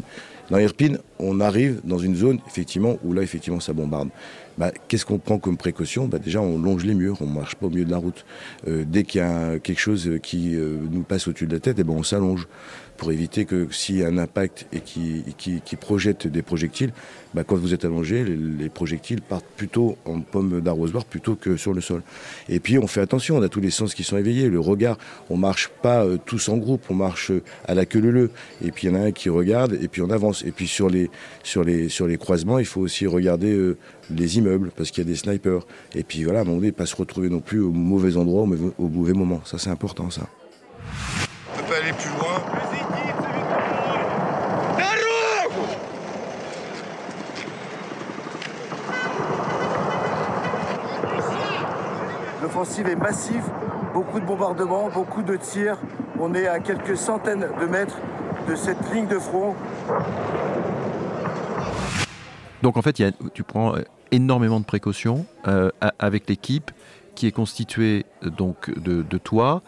Dans 0.49 0.57
Irpin, 0.57 0.97
on 1.19 1.39
arrive 1.39 1.79
dans 1.85 1.97
une 1.97 2.15
zone, 2.15 2.39
effectivement, 2.45 2.97
où 3.05 3.13
là, 3.13 3.21
effectivement, 3.21 3.61
ça 3.61 3.71
bombarde. 3.71 4.09
Bah, 4.57 4.71
qu'est-ce 4.87 5.05
qu'on 5.05 5.19
prend 5.19 5.37
comme 5.37 5.57
précaution 5.57 6.07
bah, 6.07 6.19
Déjà, 6.19 6.41
on 6.41 6.57
longe 6.57 6.83
les 6.83 6.95
murs, 6.95 7.21
on 7.21 7.27
marche 7.27 7.55
pas 7.55 7.67
au 7.67 7.69
milieu 7.69 7.85
de 7.85 7.91
la 7.91 7.97
route. 7.97 8.25
Euh, 8.67 8.85
dès 8.87 9.03
qu'il 9.03 9.19
y 9.19 9.23
a 9.23 9.59
quelque 9.59 9.79
chose 9.79 10.09
qui 10.23 10.55
euh, 10.55 10.77
nous 10.89 11.03
passe 11.03 11.27
au-dessus 11.27 11.47
de 11.47 11.53
la 11.53 11.59
tête, 11.59 11.77
eh 11.79 11.83
ben, 11.83 11.93
on 11.93 12.03
s'allonge 12.03 12.47
pour 12.97 13.11
éviter 13.11 13.45
que 13.45 13.67
s'il 13.71 13.97
y 13.97 14.03
a 14.03 14.07
un 14.07 14.17
impact 14.17 14.67
et 14.73 14.81
qui, 14.81 15.23
projette 15.79 16.27
des 16.27 16.41
projectiles, 16.41 16.91
bah, 17.33 17.43
quand 17.45 17.55
vous 17.55 17.73
êtes 17.73 17.85
allongé, 17.85 18.23
les, 18.23 18.69
projectiles 18.69 19.21
partent 19.21 19.45
plutôt 19.55 19.97
en 20.05 20.21
pomme 20.21 20.61
d'arrosoir 20.61 21.05
plutôt 21.05 21.35
que 21.35 21.55
sur 21.55 21.73
le 21.73 21.81
sol. 21.81 22.01
Et 22.49 22.59
puis 22.59 22.77
on 22.77 22.87
fait 22.87 23.01
attention, 23.01 23.37
on 23.37 23.41
a 23.41 23.49
tous 23.49 23.61
les 23.61 23.69
sens 23.69 23.93
qui 23.93 24.03
sont 24.03 24.17
éveillés, 24.17 24.49
le 24.49 24.59
regard, 24.59 24.97
on 25.29 25.37
marche 25.37 25.69
pas 25.81 26.03
euh, 26.03 26.17
tous 26.23 26.49
en 26.49 26.57
groupe, 26.57 26.83
on 26.89 26.95
marche 26.95 27.31
à 27.67 27.73
la 27.73 27.85
queue 27.85 27.99
leu 27.99 28.31
Et 28.63 28.71
puis 28.71 28.87
il 28.87 28.91
y 28.91 28.93
en 28.93 28.99
a 28.99 29.03
un 29.05 29.11
qui 29.11 29.29
regarde 29.29 29.77
et 29.81 29.87
puis 29.87 30.01
on 30.01 30.09
avance. 30.09 30.43
Et 30.43 30.51
puis 30.51 30.67
sur 30.67 30.89
les, 30.89 31.09
sur 31.43 31.63
les, 31.63 31.89
sur 31.89 32.07
les 32.07 32.17
croisements, 32.17 32.59
il 32.59 32.65
faut 32.65 32.81
aussi 32.81 33.07
regarder 33.07 33.75
les 34.09 34.37
immeubles, 34.37 34.71
parce 34.75 34.91
qu'il 34.91 35.03
y 35.03 35.07
a 35.07 35.09
des 35.09 35.15
snipers. 35.15 35.65
Et 35.95 36.03
puis 36.03 36.23
voilà, 36.23 36.39
à 36.39 36.41
un 36.41 36.45
moment 36.45 36.57
donné, 36.57 36.71
pas 36.71 36.85
se 36.85 36.95
retrouver 36.95 37.29
non 37.29 37.39
plus 37.39 37.59
au 37.59 37.71
mauvais 37.71 38.17
endroit, 38.17 38.43
au 38.43 38.89
mauvais, 38.89 39.13
moment. 39.13 39.41
Ça, 39.45 39.57
c'est 39.57 39.69
important, 39.69 40.09
ça. 40.09 40.27
On 41.53 41.59
peut 41.59 41.65
pas 41.65 41.77
aller 41.77 41.93
plus 41.93 42.09
loin. 42.09 42.57
L'offensive 52.67 52.89
est 52.89 52.95
massive, 52.97 53.43
beaucoup 53.93 54.19
de 54.19 54.25
bombardements, 54.25 54.89
beaucoup 54.89 55.23
de 55.23 55.37
tirs. 55.37 55.77
On 56.19 56.33
est 56.33 56.47
à 56.47 56.59
quelques 56.59 56.97
centaines 56.97 57.47
de 57.61 57.65
mètres 57.65 57.97
de 58.49 58.55
cette 58.55 58.93
ligne 58.93 59.07
de 59.07 59.17
front. 59.19 59.55
Donc 62.63 62.75
en 62.75 62.81
fait, 62.81 63.01
tu 63.33 63.43
prends 63.43 63.75
énormément 64.11 64.59
de 64.59 64.65
précautions 64.65 65.25
euh, 65.47 65.69
avec 65.97 66.27
l'équipe 66.27 66.71
qui 67.15 67.25
est 67.25 67.31
constituée 67.31 68.05
euh, 68.25 68.29
donc 68.29 68.77
de, 68.77 69.17
toi, 69.17 69.61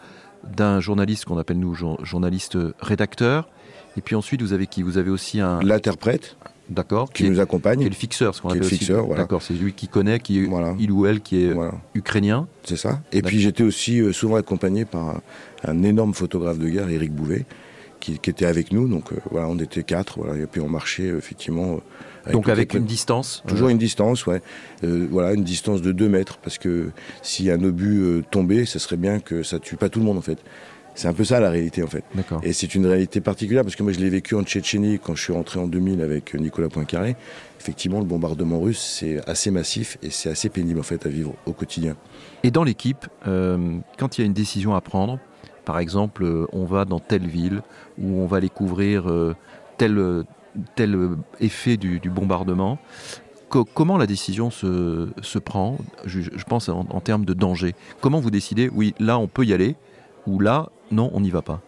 d'un 0.44 0.78
journaliste 0.78 1.24
qu'on 1.24 1.38
appelle 1.38 1.58
nous 1.58 1.74
journaliste 2.02 2.58
rédacteur, 2.80 3.48
et 3.96 4.02
puis 4.02 4.14
ensuite 4.14 4.42
vous 4.42 4.52
avez 4.52 4.66
qui? 4.66 4.82
Vous 4.82 4.98
avez 4.98 5.10
aussi 5.10 5.40
un 5.40 5.62
l'interprète. 5.62 6.36
D'accord. 6.70 7.12
Qui, 7.12 7.28
nous 7.28 7.40
accompagne. 7.40 7.80
Qui 7.80 7.86
est 7.86 7.90
le 7.90 7.94
fixeur, 7.94 8.34
ce 8.34 8.40
qu'on 8.40 8.50
appelle 8.50 8.62
le 8.62 8.68
fixeur, 8.68 9.06
D'accord, 9.08 9.42
c'est 9.42 9.54
lui 9.54 9.72
qui 9.72 9.88
connaît, 9.88 10.20
qui 10.20 10.46
il 10.78 10.92
ou 10.92 11.06
elle 11.06 11.20
qui 11.20 11.44
est 11.44 11.54
ukrainien. 11.94 12.46
C'est 12.64 12.76
ça. 12.76 13.00
Et 13.12 13.22
puis 13.22 13.40
j'étais 13.40 13.64
aussi 13.64 14.00
euh, 14.00 14.12
souvent 14.12 14.36
accompagné 14.36 14.84
par 14.84 15.20
un, 15.64 15.82
énorme 15.82 16.14
photographe 16.14 16.58
de 16.58 16.68
guerre, 16.68 16.88
Éric 16.88 17.12
Bouvet, 17.12 17.44
qui, 17.98 18.12
était 18.12 18.46
avec 18.46 18.72
nous. 18.72 18.88
Donc 18.88 19.10
voilà, 19.30 19.48
on 19.48 19.58
était 19.58 19.82
quatre. 19.82 20.18
Voilà, 20.20 20.40
et 20.40 20.46
puis 20.46 20.60
on 20.60 20.68
marchait 20.68 21.08
effectivement 21.08 21.80
donc 22.32 22.48
avec 22.48 22.74
une 22.74 22.84
distance 22.84 23.42
Toujours 23.46 23.68
une 23.68 23.78
distance, 23.78 24.26
ouais. 24.26 24.42
Euh, 24.84 25.06
voilà, 25.10 25.32
une 25.32 25.44
distance 25.44 25.82
de 25.82 25.92
2 25.92 26.08
mètres, 26.08 26.38
parce 26.38 26.58
que 26.58 26.90
si 27.22 27.50
un 27.50 27.62
obus 27.62 28.00
euh, 28.00 28.22
tombait, 28.30 28.64
ce 28.64 28.78
serait 28.78 28.96
bien 28.96 29.20
que 29.20 29.42
ça 29.42 29.58
tue 29.58 29.76
pas 29.76 29.88
tout 29.88 30.00
le 30.00 30.04
monde 30.04 30.18
en 30.18 30.22
fait. 30.22 30.38
C'est 31.00 31.08
un 31.08 31.14
peu 31.14 31.24
ça 31.24 31.40
la 31.40 31.48
réalité 31.48 31.82
en 31.82 31.86
fait. 31.86 32.04
Et 32.42 32.52
c'est 32.52 32.74
une 32.74 32.84
réalité 32.84 33.22
particulière 33.22 33.62
parce 33.62 33.74
que 33.74 33.82
moi 33.82 33.90
je 33.90 34.00
l'ai 34.00 34.10
vécu 34.10 34.34
en 34.34 34.42
Tchétchénie 34.42 34.98
quand 34.98 35.14
je 35.14 35.22
suis 35.22 35.32
rentré 35.32 35.58
en 35.58 35.66
2000 35.66 36.02
avec 36.02 36.34
Nicolas 36.34 36.68
Poincaré. 36.68 37.16
Effectivement, 37.58 38.00
le 38.00 38.04
bombardement 38.04 38.60
russe 38.60 38.98
c'est 39.00 39.26
assez 39.26 39.50
massif 39.50 39.96
et 40.02 40.10
c'est 40.10 40.28
assez 40.28 40.50
pénible 40.50 40.78
en 40.78 40.82
fait 40.82 41.06
à 41.06 41.08
vivre 41.08 41.32
au 41.46 41.54
quotidien. 41.54 41.96
Et 42.42 42.50
dans 42.50 42.64
l'équipe, 42.64 43.06
euh, 43.26 43.78
quand 43.98 44.18
il 44.18 44.20
y 44.20 44.24
a 44.24 44.26
une 44.26 44.34
décision 44.34 44.74
à 44.74 44.82
prendre, 44.82 45.18
par 45.64 45.78
exemple, 45.78 46.46
on 46.52 46.66
va 46.66 46.84
dans 46.84 47.00
telle 47.00 47.26
ville 47.26 47.62
où 47.98 48.20
on 48.20 48.26
va 48.26 48.36
aller 48.36 48.50
couvrir 48.50 49.10
tel 49.78 50.24
tel 50.76 50.98
effet 51.40 51.78
du, 51.78 51.98
bombardement. 52.10 52.78
comment 53.48 53.96
la 53.96 54.06
décision 54.06 54.50
se, 54.50 55.38
prend, 55.38 55.78
je, 56.04 56.44
pense 56.46 56.68
en, 56.68 56.80
en, 56.90 57.00
termes 57.00 57.24
de 57.24 57.32
danger 57.32 57.74
Comment 58.02 58.20
vous 58.20 58.30
décidez, 58.30 58.68
oui, 58.68 58.94
là 58.98 59.18
on 59.18 59.28
peut 59.28 59.46
y 59.46 59.54
aller, 59.54 59.76
ou 60.26 60.38
là, 60.38 60.68
non, 60.90 61.10
on 61.14 61.20
n'y 61.20 61.30
va 61.30 61.42
pas 61.42 61.60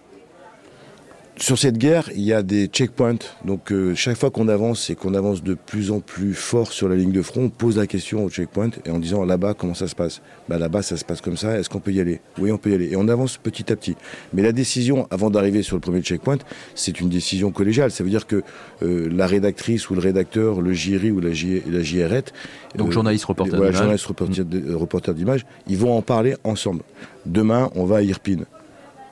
sur 1.42 1.58
cette 1.58 1.76
guerre, 1.76 2.08
il 2.14 2.22
y 2.22 2.32
a 2.32 2.44
des 2.44 2.66
checkpoints. 2.66 3.18
Donc 3.44 3.72
euh, 3.72 3.96
chaque 3.96 4.16
fois 4.16 4.30
qu'on 4.30 4.46
avance 4.46 4.90
et 4.90 4.94
qu'on 4.94 5.12
avance 5.12 5.42
de 5.42 5.54
plus 5.54 5.90
en 5.90 5.98
plus 5.98 6.34
fort 6.34 6.72
sur 6.72 6.88
la 6.88 6.94
ligne 6.94 7.10
de 7.10 7.20
front, 7.20 7.42
on 7.42 7.48
pose 7.48 7.78
la 7.78 7.88
question 7.88 8.24
au 8.24 8.30
checkpoint 8.30 8.70
et 8.86 8.90
en 8.92 9.00
disant 9.00 9.24
là-bas 9.24 9.54
comment 9.54 9.74
ça 9.74 9.88
se 9.88 9.96
passe? 9.96 10.22
Bah, 10.48 10.56
Là-bas 10.56 10.82
ça 10.82 10.96
se 10.96 11.04
passe 11.04 11.20
comme 11.20 11.36
ça, 11.36 11.58
est-ce 11.58 11.68
qu'on 11.68 11.80
peut 11.80 11.90
y 11.90 12.00
aller? 12.00 12.20
Oui 12.38 12.52
on 12.52 12.58
peut 12.58 12.70
y 12.70 12.74
aller. 12.74 12.92
Et 12.92 12.96
on 12.96 13.08
avance 13.08 13.38
petit 13.38 13.72
à 13.72 13.76
petit. 13.76 13.96
Mais 14.32 14.42
la 14.42 14.52
décision 14.52 15.08
avant 15.10 15.30
d'arriver 15.30 15.64
sur 15.64 15.74
le 15.74 15.80
premier 15.80 16.00
checkpoint, 16.00 16.38
c'est 16.76 17.00
une 17.00 17.08
décision 17.08 17.50
collégiale. 17.50 17.90
Ça 17.90 18.04
veut 18.04 18.10
dire 18.10 18.28
que 18.28 18.44
euh, 18.84 19.08
la 19.10 19.26
rédactrice 19.26 19.90
ou 19.90 19.94
le 19.96 20.00
rédacteur, 20.00 20.60
le 20.60 20.72
JRI 20.72 21.10
ou 21.10 21.18
la, 21.18 21.30
la 21.30 21.82
JRette, 21.82 22.32
donc 22.76 22.90
euh, 22.90 22.92
journaliste 22.92 23.24
reporter 23.24 23.56
d'image, 23.56 23.74
journaliste 23.74 24.06
reporter 24.06 25.12
d'image, 25.12 25.44
ils 25.66 25.76
vont 25.76 25.96
en 25.98 26.02
parler 26.02 26.36
ensemble. 26.44 26.84
Demain 27.26 27.68
on 27.74 27.84
va 27.84 27.96
à 27.96 28.02
Irpine. 28.02 28.44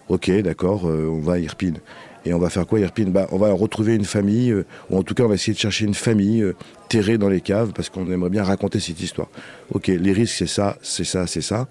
Ok, 0.08 0.30
d'accord, 0.42 0.84
on 0.84 1.20
va 1.20 1.34
à 1.34 1.38
Irpine. 1.38 1.78
Et 2.24 2.34
on 2.34 2.38
va 2.38 2.50
faire 2.50 2.66
quoi, 2.66 2.80
Irpine 2.80 3.10
bah, 3.10 3.26
On 3.32 3.38
va 3.38 3.52
retrouver 3.52 3.94
une 3.94 4.04
famille, 4.04 4.50
euh, 4.50 4.66
ou 4.90 4.98
en 4.98 5.02
tout 5.02 5.14
cas, 5.14 5.24
on 5.24 5.28
va 5.28 5.34
essayer 5.34 5.54
de 5.54 5.58
chercher 5.58 5.86
une 5.86 5.94
famille 5.94 6.42
euh, 6.42 6.54
terrée 6.88 7.18
dans 7.18 7.28
les 7.28 7.40
caves, 7.40 7.72
parce 7.72 7.88
qu'on 7.88 8.10
aimerait 8.10 8.30
bien 8.30 8.44
raconter 8.44 8.80
cette 8.80 9.00
histoire. 9.00 9.28
Ok, 9.72 9.86
les 9.86 10.12
risques, 10.12 10.36
c'est 10.36 10.46
ça, 10.46 10.76
c'est 10.82 11.04
ça, 11.04 11.26
c'est 11.26 11.40
ça. 11.40 11.68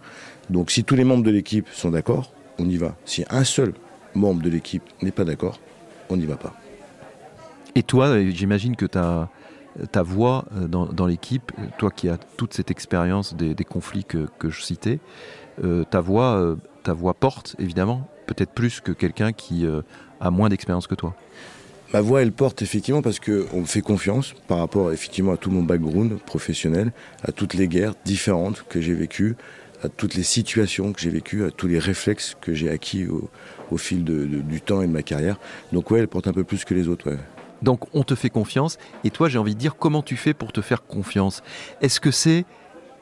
Donc, 0.50 0.72
si 0.72 0.84
tous 0.84 0.96
les 0.96 1.04
membres 1.04 1.24
de 1.24 1.32
l'équipe 1.32 1.68
sont 1.72 1.92
d'accord, 1.92 2.34
on 2.58 2.68
y 2.68 2.78
va. 2.78 2.96
Si 3.06 3.24
un 3.30 3.44
seul 3.44 3.74
membre 4.16 4.42
de 4.42 4.50
l'équipe 4.50 4.84
n'est 5.02 5.12
pas 5.12 5.24
d'accord, 5.24 5.60
on 6.10 6.18
n'y 6.18 6.26
va 6.26 6.36
pas. 6.36 6.56
Et 7.76 7.84
toi, 7.84 8.08
euh, 8.08 8.32
j'imagine 8.34 8.76
que 8.76 8.88
ta, 8.88 9.30
ta 9.92 10.02
voix 10.02 10.46
dans, 10.52 11.06
l'équipe, 11.06 11.52
toi 11.78 11.92
qui 11.92 12.10
as 12.10 12.18
toute 12.18 12.56
cette 12.56 12.72
expérience 12.72 13.36
des, 13.36 13.54
conflits 13.64 14.04
que, 14.04 14.28
je 14.50 14.62
citais, 14.62 15.00
ta, 15.92 16.02
voix, 16.02 16.58
ta 16.84 16.94
voix 16.94 17.14
porte, 17.14 17.56
évidemment, 17.60 18.10
peut-être 18.34 18.52
plus 18.52 18.80
que 18.80 18.92
quelqu'un 18.92 19.34
qui 19.34 19.66
a 20.20 20.32
moins 20.32 20.50
d'expérience 20.50 20.88
que 20.88 20.96
toi 20.96 21.16
Ma 21.92 22.02
voix, 22.02 22.22
elle 22.22 22.32
porte 22.32 22.62
effectivement 22.62 23.02
parce 23.02 23.20
qu'on 23.20 23.62
me 23.62 23.66
fait 23.66 23.82
confiance 23.82 24.36
par 24.48 24.60
rapport 24.60 24.92
effectivement 24.92 25.32
à 25.32 25.38
tout 25.38 25.50
mon 25.50 25.64
background 25.64 26.20
professionnel, 26.20 26.92
à 27.24 27.32
toutes 27.32 27.56
les 27.56 27.68
guerres 27.68 27.96
différentes 28.06 28.64
que 28.70 28.80
j'ai 28.80 28.94
vécues, 28.94 29.36
à 29.84 29.90
toutes 29.90 30.14
les 30.14 30.22
situations 30.24 30.94
que 30.94 31.02
j'ai 31.02 31.10
vécues, 31.10 31.44
à 31.46 31.50
tous 31.50 31.66
les 31.66 31.80
réflexes 31.80 32.36
que 32.40 32.54
j'ai 32.54 32.70
acquis 32.70 33.08
au, 33.08 33.78
fil 33.78 34.04
du 34.04 34.62
temps 34.62 34.84
et 34.84 34.88
de 34.88 34.92
ma 34.92 35.02
carrière. 35.02 35.40
Donc 35.74 35.90
ouais, 35.90 36.00
elle 36.00 36.08
porte 36.08 36.28
un 36.28 36.34
peu 36.34 36.44
plus 36.44 36.64
que 36.64 36.76
les 36.76 36.88
autres. 36.88 37.18
Donc 37.64 37.88
on 37.96 38.04
te 38.04 38.14
fait 38.14 38.30
confiance. 38.30 38.78
Et 39.04 39.10
toi, 39.10 39.28
j'ai 39.28 39.40
envie 39.40 39.56
de 39.56 39.60
dire, 39.60 39.76
comment 39.76 40.04
tu 40.04 40.16
fais 40.16 40.36
pour 40.36 40.52
te 40.52 40.62
faire 40.62 40.84
confiance? 40.84 41.42
Est-ce 41.82 42.00
que 42.00 42.12
c'est, 42.12 42.46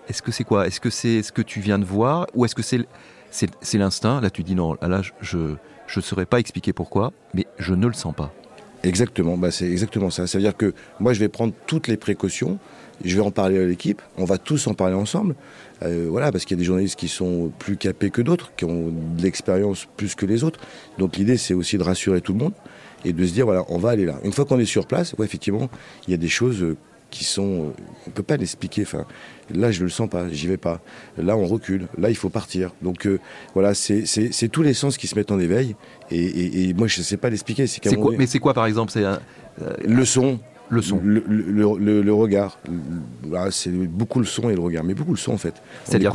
est-ce 0.08 0.22
que 0.22 0.32
c'est 0.32 0.46
quoi? 0.46 0.66
Est-ce 0.66 0.80
que 0.80 0.90
c'est 0.90 1.24
ce 1.24 1.34
que 1.34 1.42
tu 1.42 1.60
viens 1.60 1.78
de 1.78 1.86
voir, 1.86 2.28
ou 2.36 2.46
est-ce 2.46 2.56
que 2.56 2.62
c'est, 2.64 2.86
c'est, 3.32 3.78
l'instinct 3.78 4.22
Là, 4.22 4.30
tu 4.30 4.44
dis 4.44 4.56
non. 4.56 4.76
Là, 4.82 5.02
je 5.22 5.38
ne 5.38 6.02
saurais 6.02 6.26
pas 6.26 6.40
expliquer 6.40 6.74
pourquoi, 6.74 7.14
mais 7.34 7.46
je 7.58 7.74
ne 7.74 7.88
le 7.88 7.94
sens 7.94 8.14
pas. 8.16 8.34
Exactement, 8.84 9.38
bah 9.38 9.52
c'est 9.52 9.70
exactement 9.70 10.10
ça. 10.10 10.28
C'est-à-dire 10.28 10.56
que 10.56 10.74
moi, 11.00 11.14
je 11.14 11.20
vais 11.20 11.30
prendre 11.30 11.54
toutes 11.66 11.88
les 11.88 11.98
précautions, 11.98 12.60
je 13.04 13.16
vais 13.16 13.22
en 13.22 13.32
parler 13.32 13.60
à 13.60 13.66
l'équipe, 13.66 14.02
on 14.18 14.26
va 14.26 14.38
tous 14.38 14.68
en 14.68 14.76
parler 14.76 14.96
ensemble. 14.96 15.36
Euh, 15.84 16.08
voilà, 16.10 16.32
parce 16.32 16.46
qu'il 16.46 16.56
y 16.56 16.60
a 16.60 16.62
des 16.62 16.66
journalistes 16.66 16.98
qui 16.98 17.08
sont 17.08 17.52
plus 17.58 17.78
capés 17.78 18.12
que 18.12 18.22
d'autres, 18.22 18.52
qui 18.56 18.66
ont 18.66 18.90
de 18.90 19.22
l'expérience 19.22 19.88
plus 19.98 20.16
que 20.16 20.26
les 20.26 20.44
autres. 20.44 20.60
Donc 20.98 21.18
l'idée, 21.18 21.38
c'est 21.38 21.54
aussi 21.54 21.78
de 21.78 21.84
rassurer 21.84 22.22
tout 22.22 22.34
le 22.34 22.40
monde 22.40 22.54
et 23.04 23.14
de 23.14 23.26
se 23.26 23.34
dire, 23.34 23.46
voilà, 23.46 23.64
on 23.70 23.78
va 23.78 23.90
aller 23.90 24.06
là. 24.06 24.20
Une 24.24 24.34
fois 24.34 24.46
qu'on 24.46 24.60
est 24.60 24.66
sur 24.66 24.86
place, 24.86 25.16
effectivement, 25.24 25.70
il 26.08 26.12
y 26.12 26.14
a 26.14 26.18
des 26.18 26.30
choses 26.30 26.62
euh, 26.62 26.78
qui 27.18 27.24
sont. 27.24 27.74
On 28.06 28.10
peut 28.12 28.24
pas 28.24 28.38
l'expliquer. 28.38 28.84
Enfin, 28.84 29.06
là, 29.54 29.72
je 29.72 29.80
ne 29.80 29.86
le 29.86 29.90
sens 29.90 30.10
pas, 30.10 30.30
j'y 30.30 30.48
vais 30.48 30.58
pas. 30.58 30.80
Là, 31.18 31.36
on 31.36 31.46
recule. 31.46 31.88
Là, 31.98 32.10
il 32.10 32.16
faut 32.16 32.30
partir. 32.30 32.74
Donc 32.82 33.08
euh, 33.08 33.20
voilà, 33.54 33.74
c'est 33.74 34.50
tous 34.52 34.62
les 34.62 34.74
sens 34.74 34.98
qui 34.98 35.08
se 35.08 35.16
mettent 35.16 35.32
en 35.32 35.40
éveil. 35.40 35.76
Et, 36.12 36.74
moi, 36.76 36.88
je 36.88 37.00
ne 37.00 37.04
sais 37.04 37.18
pas 37.18 37.30
l'expliquer. 37.30 37.66
C'est 37.68 37.96
quoi 37.96 38.14
Mais 38.18 38.28
c'est 38.28 38.40
quoi, 38.40 38.54
par 38.54 38.66
exemple 38.66 38.92
C'est 38.92 39.04
euh, 39.04 39.18
le 39.84 40.06
son. 40.06 40.40
Le 40.70 40.82
son. 40.82 41.00
Le, 41.02 41.24
le, 41.28 42.14
regard. 42.14 42.60
C'est 43.52 43.72
beaucoup 43.72 44.20
le 44.20 44.26
son 44.26 44.50
et 44.50 44.54
le 44.54 44.62
regard. 44.62 44.84
Mais 44.84 44.94
beaucoup 44.94 45.14
le 45.14 45.18
son, 45.18 45.34
en 45.34 45.38
fait. 45.38 45.56
C'est-à-dire, 45.86 46.14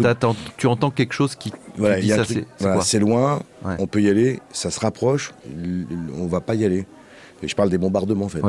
tu 0.57 0.67
entends 0.67 0.91
quelque 0.91 1.15
chose 1.15 1.35
qui. 1.35 1.53
Voilà, 1.77 1.99
c'est 2.83 2.99
loin, 3.01 3.43
on 3.79 3.87
peut 3.87 4.03
y 4.03 4.09
aller, 4.09 4.41
ça 4.53 4.71
se 4.71 4.79
rapproche, 4.79 5.35
on 6.17 6.27
va 6.27 6.41
pas 6.41 6.55
y 6.55 6.65
aller. 6.65 6.87
Et 7.43 7.49
je 7.49 7.57
parle 7.57 7.71
des 7.71 7.79
bombardements, 7.79 8.27
en 8.27 8.29
fait 8.29 8.43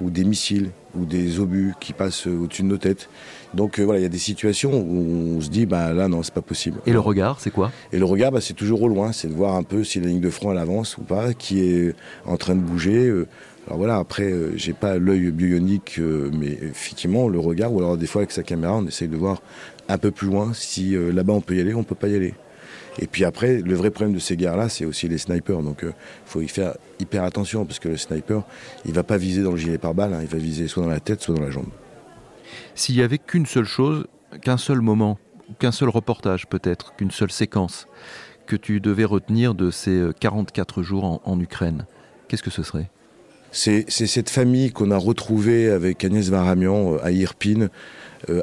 ou 0.00 0.10
des 0.10 0.24
missiles 0.24 0.70
ou 0.96 1.04
des 1.04 1.40
obus 1.40 1.74
qui 1.80 1.92
passent 1.92 2.26
au-dessus 2.26 2.62
de 2.62 2.68
nos 2.68 2.76
têtes. 2.76 3.08
Donc 3.54 3.78
euh, 3.78 3.84
voilà, 3.84 4.00
il 4.00 4.02
y 4.02 4.06
a 4.06 4.10
des 4.10 4.18
situations 4.18 4.72
où 4.72 5.36
on 5.36 5.40
se 5.40 5.48
dit, 5.48 5.66
bah 5.66 5.92
là 5.92 6.08
non, 6.08 6.22
c'est 6.22 6.34
pas 6.34 6.42
possible. 6.42 6.80
Et 6.86 6.92
le 6.92 7.00
regard, 7.00 7.40
c'est 7.40 7.50
quoi? 7.50 7.72
Et 7.92 7.98
le 7.98 8.04
regard, 8.04 8.32
bah, 8.32 8.40
c'est 8.40 8.54
toujours 8.54 8.82
au 8.82 8.88
loin, 8.88 9.12
c'est 9.12 9.28
de 9.28 9.34
voir 9.34 9.54
un 9.54 9.62
peu 9.62 9.84
si 9.84 10.00
la 10.00 10.06
ligne 10.06 10.20
de 10.20 10.30
front 10.30 10.52
elle 10.52 10.58
avance 10.58 10.98
ou 10.98 11.02
pas, 11.02 11.34
qui 11.34 11.60
est 11.60 11.94
en 12.26 12.36
train 12.36 12.54
de 12.54 12.60
bouger. 12.60 13.08
Euh. 13.08 13.26
Alors 13.66 13.78
voilà, 13.78 13.96
après, 13.96 14.30
euh, 14.30 14.52
j'ai 14.56 14.72
pas 14.72 14.98
l'œil 14.98 15.30
bionique, 15.30 16.00
mais 16.32 16.58
effectivement, 16.62 17.28
le 17.28 17.38
regard, 17.38 17.72
ou 17.72 17.78
alors 17.80 17.96
des 17.96 18.06
fois 18.06 18.22
avec 18.22 18.32
sa 18.32 18.42
caméra, 18.42 18.76
on 18.76 18.86
essaye 18.86 19.08
de 19.08 19.16
voir 19.16 19.42
un 19.88 19.98
peu 19.98 20.10
plus 20.10 20.26
loin 20.26 20.52
si 20.54 20.94
là-bas 20.96 21.32
on 21.32 21.40
peut 21.40 21.56
y 21.56 21.60
aller, 21.60 21.74
on 21.74 21.84
peut 21.84 21.94
pas 21.94 22.08
y 22.08 22.16
aller. 22.16 22.34
Et 22.98 23.06
puis 23.06 23.24
après, 23.24 23.60
le 23.60 23.74
vrai 23.74 23.90
problème 23.90 24.14
de 24.14 24.20
ces 24.20 24.36
guerres-là, 24.36 24.68
c'est 24.68 24.84
aussi 24.84 25.08
les 25.08 25.18
snipers. 25.18 25.62
Donc 25.62 25.78
il 25.82 25.88
euh, 25.88 25.92
faut 26.26 26.40
y 26.40 26.48
faire 26.48 26.74
hyper 27.00 27.24
attention 27.24 27.64
parce 27.64 27.78
que 27.78 27.88
le 27.88 27.96
sniper, 27.96 28.42
il 28.84 28.92
va 28.92 29.02
pas 29.02 29.16
viser 29.16 29.42
dans 29.42 29.52
le 29.52 29.56
gilet 29.56 29.78
pare-balles, 29.78 30.14
hein. 30.14 30.20
il 30.22 30.28
va 30.28 30.38
viser 30.38 30.68
soit 30.68 30.82
dans 30.82 30.88
la 30.88 31.00
tête, 31.00 31.20
soit 31.20 31.34
dans 31.34 31.42
la 31.42 31.50
jambe. 31.50 31.70
S'il 32.74 32.96
y 32.96 33.02
avait 33.02 33.18
qu'une 33.18 33.46
seule 33.46 33.64
chose, 33.64 34.06
qu'un 34.42 34.56
seul 34.56 34.80
moment, 34.80 35.18
qu'un 35.58 35.72
seul 35.72 35.88
reportage 35.88 36.46
peut-être, 36.46 36.94
qu'une 36.96 37.10
seule 37.10 37.30
séquence 37.30 37.86
que 38.46 38.56
tu 38.56 38.80
devais 38.80 39.04
retenir 39.04 39.54
de 39.54 39.70
ces 39.70 40.08
44 40.20 40.80
euh, 40.80 40.82
jours 40.82 41.04
en, 41.04 41.20
en 41.24 41.38
Ukraine, 41.40 41.86
qu'est-ce 42.28 42.42
que 42.42 42.50
ce 42.50 42.62
serait? 42.62 42.90
C'est 43.50 43.88
cette 43.88 44.28
famille 44.28 44.72
qu'on 44.72 44.90
a 44.90 44.96
retrouvée 44.96 45.70
avec 45.70 46.04
Agnès 46.04 46.28
Varamian 46.28 46.94
euh, 46.94 46.98
à 47.04 47.10
Irpine, 47.10 47.70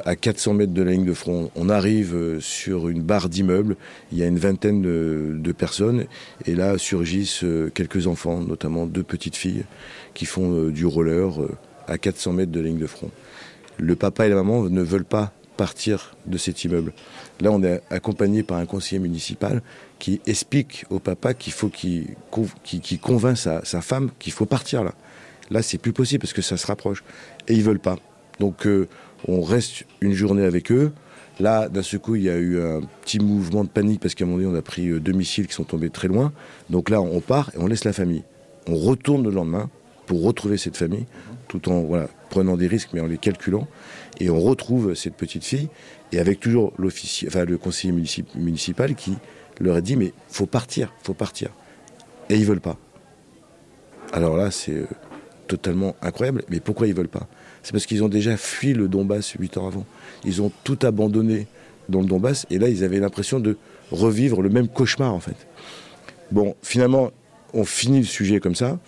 à 0.04 0.16
400 0.16 0.54
mètres 0.54 0.72
de 0.72 0.82
la 0.82 0.92
ligne 0.92 1.04
de 1.04 1.12
front. 1.12 1.50
On 1.54 1.68
arrive 1.68 2.14
euh, 2.14 2.40
sur 2.40 2.88
une 2.88 3.02
barre 3.02 3.28
d'immeubles, 3.28 3.76
il 4.12 4.18
y 4.18 4.22
a 4.22 4.26
une 4.26 4.38
vingtaine 4.38 4.82
de, 4.82 5.52
personnes, 5.52 6.06
et 6.46 6.54
là 6.54 6.78
surgissent 6.78 7.44
quelques 7.74 8.06
enfants, 8.06 8.40
notamment 8.40 8.86
deux 8.86 9.02
petites 9.02 9.36
filles, 9.36 9.64
qui 10.14 10.26
font 10.26 10.68
du 10.68 10.86
roller 10.86 11.30
à 11.86 11.98
400 11.98 12.32
mètres 12.32 12.52
de 12.52 12.60
la 12.60 12.66
ligne 12.66 12.78
de 12.78 12.86
front. 12.86 13.10
Le 13.78 13.96
papa 13.96 14.26
et 14.26 14.28
la 14.28 14.36
maman 14.36 14.64
ne 14.64 14.82
veulent 14.82 15.04
pas 15.04 15.32
partir 15.56 16.14
de 16.26 16.38
cet 16.38 16.64
immeuble. 16.64 16.92
Là, 17.40 17.50
on 17.50 17.62
est 17.62 17.82
accompagné 17.90 18.42
par 18.42 18.58
un 18.58 18.66
conseiller 18.66 18.98
municipal 18.98 19.62
qui 19.98 20.20
explique 20.26 20.84
au 20.90 20.98
papa 20.98 21.34
qu'il 21.34 21.52
faut 21.52 21.68
qu'il 21.68 22.06
convainc 23.00 23.36
sa, 23.36 23.62
femme 23.80 24.10
qu'il 24.18 24.32
faut 24.32 24.46
partir 24.46 24.84
là. 24.84 24.94
Là, 25.50 25.62
c'est 25.62 25.78
plus 25.78 25.92
possible 25.92 26.20
parce 26.20 26.32
que 26.32 26.42
ça 26.42 26.56
se 26.56 26.66
rapproche. 26.66 27.04
Et 27.48 27.54
ils 27.54 27.62
veulent 27.62 27.78
pas. 27.78 27.96
Donc, 28.40 28.66
euh, 28.66 28.88
on 29.28 29.42
reste 29.42 29.84
une 30.00 30.12
journée 30.12 30.44
avec 30.44 30.70
eux. 30.70 30.92
Là, 31.38 31.68
d'un 31.68 31.82
seul 31.82 32.00
coup, 32.00 32.16
il 32.16 32.22
y 32.22 32.30
a 32.30 32.36
eu 32.36 32.60
un 32.60 32.80
petit 33.02 33.18
mouvement 33.18 33.64
de 33.64 33.68
panique 33.68 34.00
parce 34.00 34.14
qu'à 34.14 34.24
un 34.24 34.28
moment 34.28 34.42
donné, 34.42 34.54
on 34.54 34.58
a 34.58 34.62
pris 34.62 34.88
euh, 34.88 35.00
deux 35.00 35.12
missiles 35.12 35.46
qui 35.46 35.54
sont 35.54 35.64
tombés 35.64 35.90
très 35.90 36.08
loin. 36.08 36.32
Donc 36.70 36.88
là, 36.88 37.00
on 37.00 37.20
part 37.20 37.50
et 37.54 37.58
on 37.58 37.66
laisse 37.66 37.84
la 37.84 37.92
famille. 37.92 38.24
On 38.68 38.76
retourne 38.76 39.22
le 39.22 39.30
lendemain 39.30 39.68
pour 40.06 40.22
retrouver 40.22 40.56
cette 40.56 40.76
famille, 40.76 41.06
tout 41.48 41.68
en 41.68 41.86
prenant 42.30 42.56
des 42.56 42.66
risques, 42.66 42.90
mais 42.92 43.00
en 43.00 43.06
les 43.06 43.18
calculant. 43.18 43.66
Et 44.18 44.30
on 44.30 44.40
retrouve 44.40 44.94
cette 44.94 45.14
petite 45.14 45.44
fille, 45.44 45.68
et 46.12 46.18
avec 46.18 46.40
toujours 46.40 46.72
le 46.78 47.56
conseiller 47.56 47.92
municipal 48.34 48.94
qui 48.94 49.14
leur 49.60 49.76
a 49.76 49.80
dit 49.80 49.96
Mais 49.96 50.12
faut 50.28 50.46
partir, 50.46 50.92
faut 51.02 51.14
partir. 51.14 51.50
Et 52.30 52.36
ils 52.36 52.44
veulent 52.44 52.60
pas. 52.60 52.78
Alors 54.12 54.36
là, 54.36 54.50
c'est 54.50 54.72
euh, 54.72 54.86
totalement 55.46 55.96
incroyable. 56.02 56.42
Mais 56.48 56.60
pourquoi 56.60 56.86
ils 56.86 56.94
veulent 56.94 57.08
pas? 57.08 57.28
C'est 57.66 57.72
parce 57.72 57.86
qu'ils 57.86 58.04
ont 58.04 58.08
déjà 58.08 58.36
fui 58.36 58.74
le 58.74 58.86
Donbass 58.86 59.32
huit 59.32 59.56
ans 59.56 59.66
avant. 59.66 59.84
Ils 60.24 60.40
ont 60.40 60.52
tout 60.62 60.78
abandonné 60.82 61.48
dans 61.88 61.98
le 61.98 62.06
Donbass, 62.06 62.46
et 62.48 62.60
là, 62.60 62.68
ils 62.68 62.84
avaient 62.84 63.00
l'impression 63.00 63.40
de 63.40 63.58
revivre 63.90 64.40
le 64.40 64.50
même 64.50 64.68
cauchemar, 64.68 65.12
en 65.12 65.18
fait. 65.18 65.48
Bon, 66.30 66.54
finalement, 66.62 67.10
on 67.54 67.64
finit 67.64 67.98
le 67.98 68.04
sujet 68.04 68.38
comme 68.38 68.54
ça. 68.54 68.78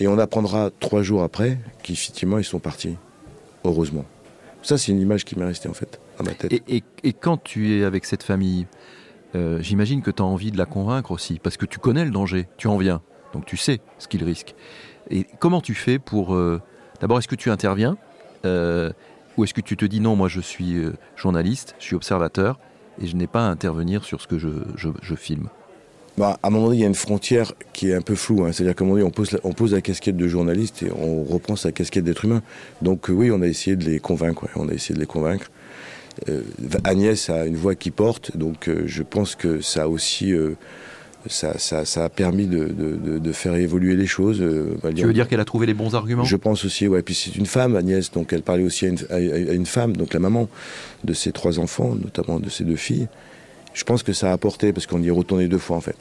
Et 0.00 0.08
on 0.08 0.18
apprendra 0.18 0.70
trois 0.80 1.02
jours 1.02 1.22
après 1.22 1.58
qu'effectivement, 1.84 2.38
ils 2.38 2.44
sont 2.44 2.58
partis. 2.58 2.96
Heureusement. 3.62 4.04
Ça, 4.64 4.78
c'est 4.78 4.90
une 4.90 5.00
image 5.00 5.24
qui 5.24 5.38
m'est 5.38 5.44
restée, 5.44 5.68
en 5.68 5.74
fait, 5.74 6.00
à 6.18 6.24
ma 6.24 6.32
tête. 6.32 6.60
Et, 6.68 7.12
quand 7.12 7.40
tu 7.40 7.78
es 7.78 7.84
avec 7.84 8.04
cette 8.04 8.24
famille, 8.24 8.66
euh, 9.36 9.62
j'imagine 9.62 10.02
que 10.02 10.10
tu 10.10 10.22
as 10.22 10.26
envie 10.26 10.50
de 10.50 10.58
la 10.58 10.66
convaincre 10.66 11.12
aussi, 11.12 11.38
parce 11.38 11.56
que 11.56 11.66
tu 11.66 11.78
connais 11.78 12.04
le 12.04 12.10
danger, 12.10 12.48
tu 12.56 12.66
en 12.66 12.78
viens, 12.78 13.00
donc 13.32 13.46
tu 13.46 13.56
sais 13.56 13.78
ce 14.00 14.08
qu'il 14.08 14.24
risque. 14.24 14.56
Et 15.08 15.24
comment 15.38 15.60
tu 15.60 15.74
fais 15.74 16.00
pour... 16.00 16.34
Euh, 16.34 16.60
d'abord, 17.00 17.20
est-ce 17.20 17.28
que 17.28 17.36
tu 17.36 17.52
interviens 17.52 17.96
euh, 18.44 18.92
Ou 19.36 19.44
est-ce 19.44 19.54
que 19.54 19.60
tu 19.60 19.76
te 19.76 19.84
dis 19.84 20.00
non, 20.00 20.16
moi 20.16 20.28
je 20.28 20.40
suis 20.40 20.76
journaliste, 21.16 21.74
je 21.78 21.84
suis 21.84 21.96
observateur, 21.96 22.58
et 23.00 23.06
je 23.06 23.16
n'ai 23.16 23.26
pas 23.26 23.46
à 23.46 23.50
intervenir 23.50 24.04
sur 24.04 24.20
ce 24.20 24.26
que 24.26 24.38
je 24.38 25.14
filme? 25.14 25.48
Bah, 26.18 26.36
à 26.42 26.48
un 26.48 26.50
moment 26.50 26.66
donné, 26.66 26.78
il 26.78 26.80
y 26.80 26.84
a 26.84 26.88
une 26.88 26.96
frontière 26.96 27.52
qui 27.72 27.90
est 27.90 27.94
un 27.94 28.00
peu 28.00 28.16
floue. 28.16 28.44
Hein. 28.44 28.50
C'est-à-dire 28.52 28.74
qu'à 28.74 28.82
un 28.82 28.88
moment 28.88 28.98
donné, 28.98 29.06
on 29.06 29.12
pose, 29.12 29.30
la, 29.30 29.38
on 29.44 29.52
pose 29.52 29.72
la 29.72 29.80
casquette 29.80 30.16
de 30.16 30.26
journaliste 30.26 30.82
et 30.82 30.90
on 30.90 31.22
reprend 31.22 31.54
sa 31.54 31.70
casquette 31.70 32.02
d'être 32.02 32.24
humain. 32.24 32.42
Donc 32.82 33.08
euh, 33.08 33.12
oui, 33.12 33.30
on 33.30 33.40
a 33.40 33.46
essayé 33.46 33.76
de 33.76 33.84
les 33.84 34.00
convaincre. 34.00 34.48
On 34.56 34.68
a 34.68 34.72
essayé 34.72 34.96
de 34.96 35.00
les 35.00 35.06
convaincre. 35.06 35.48
Euh, 36.28 36.42
Agnès 36.82 37.30
a 37.30 37.46
une 37.46 37.54
voix 37.54 37.76
qui 37.76 37.92
porte, 37.92 38.36
donc 38.36 38.68
euh, 38.68 38.82
je 38.86 39.04
pense 39.04 39.36
que 39.36 39.60
ça 39.60 39.84
a 39.84 39.86
aussi 39.86 40.34
ça, 41.26 41.58
ça, 41.58 42.04
a 42.04 42.08
permis 42.08 42.46
de, 42.46 42.64
de, 42.66 43.18
de, 43.18 43.32
faire 43.32 43.54
évoluer 43.54 43.96
les 43.96 44.06
choses. 44.06 44.38
tu 44.38 45.04
veux 45.04 45.12
dire 45.12 45.28
qu'elle 45.28 45.40
a 45.40 45.44
trouvé 45.44 45.66
les 45.66 45.74
bons 45.74 45.94
arguments? 45.94 46.24
Je 46.24 46.36
pense 46.36 46.64
aussi, 46.64 46.88
ouais. 46.88 47.02
Puis 47.02 47.14
c'est 47.14 47.36
une 47.36 47.46
femme, 47.46 47.76
Agnès, 47.76 48.10
donc 48.12 48.32
elle 48.32 48.42
parlait 48.42 48.64
aussi 48.64 48.86
à 48.86 48.88
une, 48.88 48.98
à 49.10 49.18
une, 49.52 49.66
femme, 49.66 49.96
donc 49.96 50.14
la 50.14 50.20
maman 50.20 50.48
de 51.04 51.12
ses 51.12 51.32
trois 51.32 51.58
enfants, 51.58 51.94
notamment 51.94 52.40
de 52.40 52.48
ses 52.48 52.64
deux 52.64 52.76
filles 52.76 53.08
je 53.78 53.84
pense 53.84 54.02
que 54.02 54.12
ça 54.12 54.30
a 54.30 54.32
apporté 54.32 54.72
parce 54.72 54.86
qu'on 54.86 55.00
y 55.02 55.06
est 55.06 55.12
retourné 55.12 55.46
deux 55.46 55.58
fois 55.58 55.76
en 55.76 55.80
fait. 55.80 55.96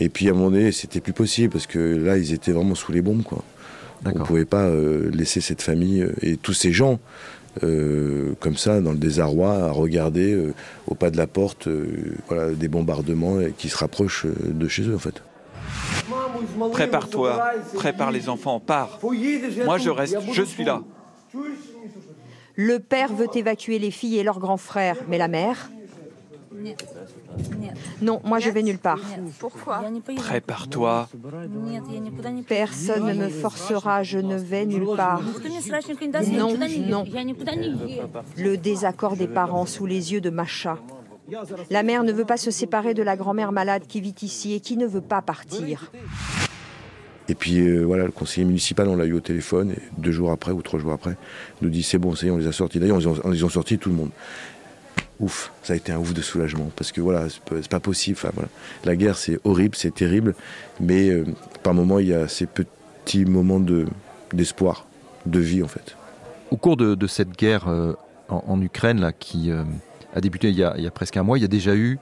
Et 0.00 0.08
puis 0.08 0.28
à 0.28 0.30
un 0.30 0.34
moment 0.34 0.50
donné, 0.50 0.72
c'était 0.72 1.00
plus 1.00 1.12
possible 1.12 1.52
parce 1.52 1.66
que 1.66 1.78
là, 1.78 2.16
ils 2.16 2.32
étaient 2.32 2.52
vraiment 2.52 2.74
sous 2.74 2.90
les 2.90 3.02
bombes 3.02 3.22
quoi. 3.22 3.44
On 4.06 4.10
ne 4.10 4.24
pouvait 4.24 4.44
pas 4.44 4.64
euh, 4.64 5.10
laisser 5.10 5.40
cette 5.40 5.60
famille 5.60 6.02
euh, 6.02 6.12
et 6.22 6.36
tous 6.36 6.52
ces 6.52 6.72
gens 6.72 7.00
euh, 7.62 8.34
comme 8.40 8.56
ça 8.56 8.80
dans 8.80 8.92
le 8.92 8.98
désarroi 8.98 9.54
à 9.54 9.70
regarder 9.70 10.52
au 10.86 10.94
pas 10.94 11.10
de 11.10 11.16
la 11.16 11.26
porte 11.26 11.68
voilà, 12.28 12.50
des 12.50 12.68
bombardements 12.68 13.38
qui 13.56 13.68
se 13.68 13.76
rapprochent 13.76 14.26
de 14.26 14.68
chez 14.68 14.82
eux 14.82 14.94
en 14.94 14.98
fait. 14.98 15.22
Prépare-toi, 16.72 17.52
prépare 17.74 18.10
les 18.10 18.28
enfants, 18.28 18.60
pars. 18.60 18.98
Moi 19.64 19.78
je 19.78 19.90
reste, 19.90 20.16
je 20.32 20.42
suis 20.42 20.64
là. 20.64 20.82
Le 22.54 22.78
père 22.78 23.12
veut 23.12 23.28
évacuer 23.34 23.78
les 23.78 23.90
filles 23.90 24.18
et 24.18 24.22
leurs 24.22 24.40
grands 24.40 24.56
frères, 24.56 24.96
mais 25.08 25.18
la 25.18 25.28
mère 25.28 25.70
Non, 28.02 28.20
moi 28.24 28.38
je 28.38 28.50
vais 28.50 28.62
nulle 28.62 28.78
part. 28.78 29.00
Pourquoi? 29.38 29.82
Prépare-toi. 30.16 31.08
Personne 32.46 33.06
ne 33.06 33.14
me 33.14 33.28
forcera, 33.28 34.02
je 34.02 34.18
ne 34.18 34.36
vais 34.36 34.66
nulle 34.66 34.88
part. 34.96 35.22
Non, 36.32 36.56
non. 36.88 37.04
Le 38.36 38.56
désaccord 38.56 39.16
des 39.16 39.28
parents 39.28 39.66
sous 39.66 39.86
les 39.86 40.12
yeux 40.12 40.20
de 40.20 40.30
Macha. 40.30 40.78
La 41.70 41.82
mère 41.82 42.04
ne 42.04 42.12
veut 42.12 42.24
pas 42.24 42.38
se 42.38 42.50
séparer 42.50 42.94
de 42.94 43.02
la 43.02 43.16
grand-mère 43.16 43.52
malade 43.52 43.82
qui 43.86 44.00
vit 44.00 44.14
ici 44.22 44.54
et 44.54 44.60
qui 44.60 44.76
ne 44.76 44.86
veut 44.86 45.02
pas 45.02 45.20
partir. 45.20 45.90
Et 47.28 47.34
puis 47.34 47.60
euh, 47.60 47.82
voilà, 47.82 48.06
le 48.06 48.10
conseiller 48.10 48.46
municipal, 48.46 48.88
on 48.88 48.96
l'a 48.96 49.04
eu 49.04 49.12
au 49.12 49.20
téléphone, 49.20 49.72
et 49.72 49.82
deux 49.98 50.12
jours 50.12 50.30
après 50.30 50.52
ou 50.52 50.62
trois 50.62 50.80
jours 50.80 50.92
après, 50.92 51.18
nous 51.60 51.68
dit 51.68 51.82
c'est 51.82 51.98
bon, 51.98 52.14
ça 52.14 52.24
y 52.24 52.30
est, 52.30 52.32
on 52.32 52.38
les 52.38 52.46
a 52.46 52.52
sortis. 52.52 52.78
D'ailleurs, 52.78 53.00
on 53.22 53.30
les 53.30 53.44
a 53.44 53.48
sortis 53.50 53.76
tout 53.76 53.90
le 53.90 53.96
monde. 53.96 54.10
Ouf, 55.20 55.52
ça 55.62 55.72
a 55.72 55.76
été 55.76 55.90
un 55.90 55.98
ouf 55.98 56.14
de 56.14 56.22
soulagement, 56.22 56.70
parce 56.76 56.92
que 56.92 57.00
voilà, 57.00 57.26
c'est 57.28 57.68
pas 57.68 57.80
possible. 57.80 58.18
La 58.84 58.94
guerre, 58.94 59.16
c'est 59.16 59.40
horrible, 59.44 59.74
c'est 59.74 59.94
terrible, 59.94 60.34
mais 60.80 61.10
euh, 61.10 61.24
par 61.62 61.74
moments, 61.74 61.98
il 61.98 62.08
y 62.08 62.14
a 62.14 62.28
ces 62.28 62.46
petits 62.46 63.24
moments 63.24 63.58
de, 63.58 63.86
d'espoir, 64.32 64.86
de 65.26 65.40
vie 65.40 65.62
en 65.62 65.68
fait. 65.68 65.96
Au 66.50 66.56
cours 66.56 66.76
de, 66.76 67.06
cette 67.06 67.36
guerre 67.36 67.68
euh, 67.68 67.94
en, 68.28 68.60
Ukraine, 68.62 69.00
là, 69.00 69.12
qui 69.12 69.50
a 70.14 70.20
débuté 70.20 70.50
il 70.50 70.56
y 70.56 70.62
a, 70.62 70.90
presque 70.90 71.16
un 71.16 71.22
mois, 71.22 71.36
il 71.36 71.42
y 71.42 71.44
a 71.44 71.48
déjà 71.48 71.74
eu 71.74 71.98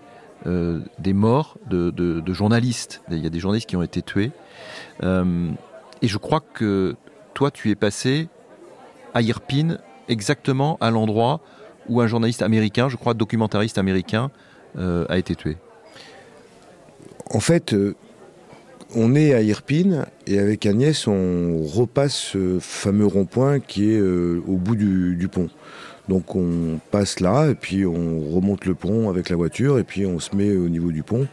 euh, 0.47 0.81
des 0.99 1.13
morts 1.13 1.57
de, 1.69 1.91
de, 1.91 2.33
journalistes. 2.33 3.03
Il 3.11 3.19
y 3.19 3.27
a 3.27 3.31
des 3.31 3.41
journalistes 3.41 3.69
qui 3.69 3.77
ont 3.77 3.83
été 3.83 4.03
tués. 4.03 4.31
Euh, 5.03 5.49
et 6.03 6.09
je 6.09 6.19
crois 6.19 6.41
que 6.41 6.95
toi, 7.35 7.51
tu 7.51 7.71
es 7.71 7.75
passé 7.75 8.29
à 9.15 9.23
Irpin, 9.23 9.79
exactement 10.09 10.77
à 10.81 10.91
l'endroit 10.91 11.41
où 11.89 12.01
un 12.01 12.07
journaliste 12.07 12.43
américain, 12.43 12.89
je 12.89 12.97
crois 12.97 13.15
documentariste 13.15 13.79
américain, 13.79 14.31
euh, 14.79 15.07
a 15.09 15.19
été 15.19 15.35
tué. 15.35 15.57
En 17.31 17.41
fait, 17.41 17.73
euh, 17.73 17.95
on 18.95 19.15
est 19.15 19.33
à 19.33 19.41
Irpin 19.41 20.05
et 20.27 20.39
avec 20.39 20.67
Agnès, 20.67 21.07
on 21.07 21.63
repasse 21.65 22.15
ce 22.15 22.59
fameux 22.61 23.07
rond-point 23.07 23.61
qui 23.61 23.93
est 23.93 23.99
euh, 23.99 24.43
au 24.47 24.57
bout 24.57 24.77
du, 24.77 25.29
pont. 25.29 25.49
Donc 26.09 26.37
on 26.37 26.79
passe 26.93 27.19
là 27.21 27.49
et 27.49 27.57
puis 27.57 27.85
on 27.85 28.21
remonte 28.31 28.65
le 28.65 28.75
pont 28.75 29.09
avec 29.09 29.29
la 29.29 29.35
voiture 29.35 29.79
et 29.79 29.83
puis 29.83 30.07
on 30.07 30.21
se 30.21 30.37
met 30.37 30.55
au 30.57 30.69
niveau 30.69 30.93
du 30.93 31.03
pont 31.03 31.27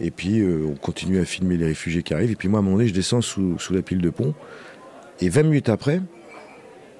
et 0.00 0.12
puis 0.12 0.40
on 0.44 0.76
continue 0.76 1.18
à 1.18 1.24
filmer 1.24 1.56
les 1.56 1.66
réfugiés 1.66 2.04
qui 2.04 2.14
arrivent. 2.14 2.30
Et 2.30 2.36
puis 2.36 2.48
moi 2.48 2.58
à 2.58 2.60
un 2.60 2.62
moment 2.62 2.76
donné 2.76 2.88
je 2.88 2.94
descends 2.94 3.22
sous 3.22 3.56
la 3.72 3.82
pile 3.82 4.00
de 4.00 4.10
pont 4.10 4.34
et 5.20 5.28
20 5.30 5.42
minutes 5.42 5.68
après 5.68 6.00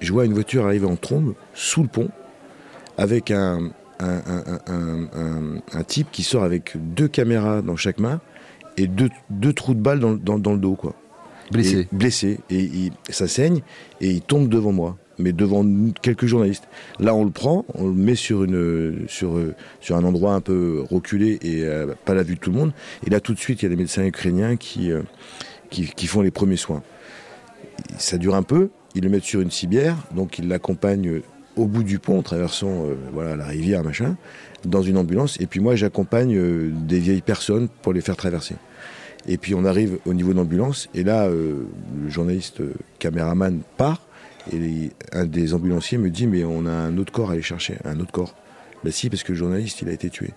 je 0.01 0.11
vois 0.11 0.25
une 0.25 0.33
voiture 0.33 0.65
arriver 0.65 0.87
en 0.87 0.97
trombe 0.97 1.33
sous 1.53 1.83
le 1.83 1.87
pont 1.87 2.09
avec 2.97 3.31
un, 3.31 3.71
un, 3.99 4.21
un, 4.67 5.61
un 5.73 5.83
type 5.83 6.07
qui 6.11 6.23
sort 6.23 6.43
avec 6.43 6.73
deux 6.75 7.07
caméras 7.07 7.61
dans 7.61 7.75
chaque 7.75 7.99
main 7.99 8.19
et 8.77 8.87
deux, 8.87 9.09
deux 9.29 9.53
trous 9.53 9.73
de 9.73 9.81
balles 9.81 9.99
dans, 9.99 10.13
dans, 10.13 10.39
dans 10.39 10.53
le 10.53 10.59
dos 10.59 10.75
quoi. 10.75 10.95
Blessé. 11.51 11.79
Et, 11.79 11.87
blessé 11.91 12.39
et, 12.49 12.61
il, 12.61 12.91
ça 13.09 13.27
saigne 13.27 13.61
et 13.99 14.09
il 14.09 14.21
tombe 14.21 14.47
devant 14.47 14.71
moi 14.71 14.97
mais 15.21 15.33
devant 15.33 15.63
quelques 16.01 16.25
journalistes. 16.25 16.67
Là, 16.99 17.13
on 17.13 17.23
le 17.23 17.31
prend, 17.31 17.65
on 17.75 17.87
le 17.87 17.93
met 17.93 18.15
sur, 18.15 18.43
une, 18.43 19.05
sur, 19.07 19.39
sur 19.79 19.95
un 19.95 20.03
endroit 20.03 20.33
un 20.33 20.41
peu 20.41 20.83
reculé 20.89 21.37
et 21.41 21.63
euh, 21.63 21.93
pas 22.05 22.15
la 22.15 22.23
vue 22.23 22.35
de 22.35 22.39
tout 22.39 22.51
le 22.51 22.57
monde. 22.57 22.73
Et 23.05 23.11
là, 23.11 23.19
tout 23.19 23.33
de 23.33 23.39
suite, 23.39 23.61
il 23.61 23.65
y 23.65 23.67
a 23.67 23.69
des 23.69 23.75
médecins 23.75 24.03
ukrainiens 24.03 24.57
qui, 24.57 24.91
euh, 24.91 25.03
qui, 25.69 25.85
qui, 25.87 26.07
font 26.07 26.21
les 26.21 26.31
premiers 26.31 26.57
soins. 26.57 26.81
Ça 27.97 28.17
dure 28.17 28.35
un 28.35 28.41
peu, 28.41 28.69
ils 28.95 29.03
le 29.03 29.09
mettent 29.09 29.23
sur 29.23 29.41
une 29.41 29.51
cibière, 29.51 29.95
donc 30.15 30.39
ils 30.39 30.47
l'accompagnent 30.47 31.21
au 31.55 31.65
bout 31.65 31.83
du 31.83 31.99
pont, 31.99 32.19
en 32.19 32.21
traversant 32.21 32.85
euh, 32.85 32.95
voilà, 33.13 33.35
la 33.35 33.45
rivière, 33.45 33.83
machin, 33.83 34.15
dans 34.65 34.81
une 34.81 34.97
ambulance. 34.97 35.39
Et 35.39 35.47
puis 35.47 35.59
moi, 35.59 35.75
j'accompagne 35.75 36.35
euh, 36.35 36.71
des 36.71 36.99
vieilles 36.99 37.21
personnes 37.21 37.67
pour 37.81 37.93
les 37.93 38.01
faire 38.01 38.17
traverser. 38.17 38.55
Et 39.27 39.37
puis 39.37 39.53
on 39.53 39.65
arrive 39.65 39.99
au 40.05 40.13
niveau 40.13 40.31
de 40.31 40.37
l'ambulance, 40.37 40.89
et 40.95 41.03
là, 41.03 41.27
euh, 41.27 41.67
le 42.03 42.09
journaliste 42.09 42.61
caméraman 42.97 43.61
part, 43.77 44.01
et 44.51 44.91
un 45.11 45.25
des 45.25 45.53
ambulanciers 45.53 45.99
me 45.99 46.09
dit 46.09 46.25
mais 46.25 46.43
on 46.43 46.65
a 46.65 46.71
un 46.71 46.97
autre 46.97 47.13
corps 47.13 47.29
à 47.29 47.33
aller 47.33 47.43
chercher, 47.43 47.77
un 47.85 47.99
autre 47.99 48.11
corps. 48.11 48.35
Ben 48.83 48.91
si, 48.91 49.09
parce 49.11 49.21
que 49.21 49.33
le 49.33 49.37
journaliste 49.37 49.83
il 49.83 49.89
a 49.89 49.91
été 49.91 50.09
tué. 50.09 50.31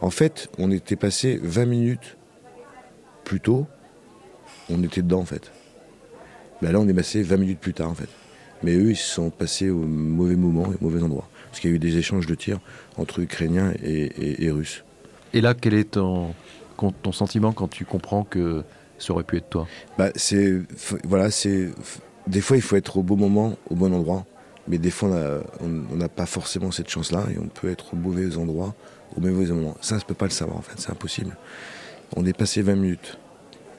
En 0.00 0.10
fait, 0.10 0.48
on 0.58 0.70
était 0.70 0.94
passé 0.94 1.40
20 1.42 1.64
minutes 1.64 2.16
plus 3.24 3.40
tôt, 3.40 3.66
on 4.70 4.80
était 4.84 5.02
dedans 5.02 5.20
en 5.20 5.24
fait. 5.24 5.50
Ben 6.62 6.70
là 6.70 6.78
on 6.78 6.86
est 6.86 6.94
passé 6.94 7.22
20 7.22 7.36
minutes 7.36 7.58
plus 7.58 7.74
tard 7.74 7.90
en 7.90 7.94
fait. 7.94 8.08
Mais 8.62 8.74
eux 8.76 8.90
ils 8.90 8.96
se 8.96 9.14
sont 9.14 9.30
passés 9.30 9.70
au 9.70 9.78
mauvais 9.78 10.36
moment 10.36 10.66
et 10.72 10.76
au 10.80 10.84
mauvais 10.84 11.02
endroit. 11.02 11.28
Parce 11.48 11.60
qu'il 11.60 11.70
y 11.70 11.72
a 11.72 11.76
eu 11.76 11.80
des 11.80 11.96
échanges 11.96 12.26
de 12.26 12.34
tirs 12.34 12.60
entre 12.96 13.20
Ukrainiens 13.20 13.72
et, 13.82 14.02
et, 14.02 14.44
et 14.44 14.50
Russes. 14.50 14.84
Et 15.32 15.40
là 15.40 15.54
quel 15.54 15.74
est 15.74 15.92
ton, 15.92 16.34
ton 16.76 17.12
sentiment 17.12 17.52
quand 17.52 17.68
tu 17.68 17.84
comprends 17.84 18.24
que 18.24 18.62
ça 18.98 19.12
aurait 19.12 19.24
pu 19.24 19.38
être 19.38 19.48
toi? 19.48 19.66
Bah, 19.98 20.10
c'est 20.14 20.60
voilà 21.04 21.30
c'est 21.30 21.70
des 22.26 22.40
fois, 22.40 22.56
il 22.56 22.62
faut 22.62 22.76
être 22.76 22.96
au 22.96 23.02
bon 23.02 23.16
moment, 23.16 23.56
au 23.68 23.74
bon 23.74 23.92
endroit. 23.92 24.24
Mais 24.68 24.78
des 24.78 24.90
fois, 24.90 25.10
on 25.60 25.96
n'a 25.96 26.08
pas 26.08 26.26
forcément 26.26 26.70
cette 26.70 26.88
chance-là 26.88 27.26
et 27.34 27.38
on 27.38 27.48
peut 27.48 27.70
être 27.70 27.94
au 27.94 27.96
mauvais 27.96 28.36
endroit, 28.36 28.74
au 29.16 29.20
mauvais 29.20 29.46
moment. 29.46 29.76
Ça, 29.80 29.96
je 29.98 30.04
ne 30.04 30.06
peut 30.06 30.14
pas 30.14 30.26
le 30.26 30.30
savoir, 30.30 30.58
en 30.58 30.62
fait, 30.62 30.74
c'est 30.76 30.90
impossible. 30.90 31.36
On 32.14 32.24
est 32.24 32.36
passé 32.36 32.62
20 32.62 32.76
minutes 32.76 33.18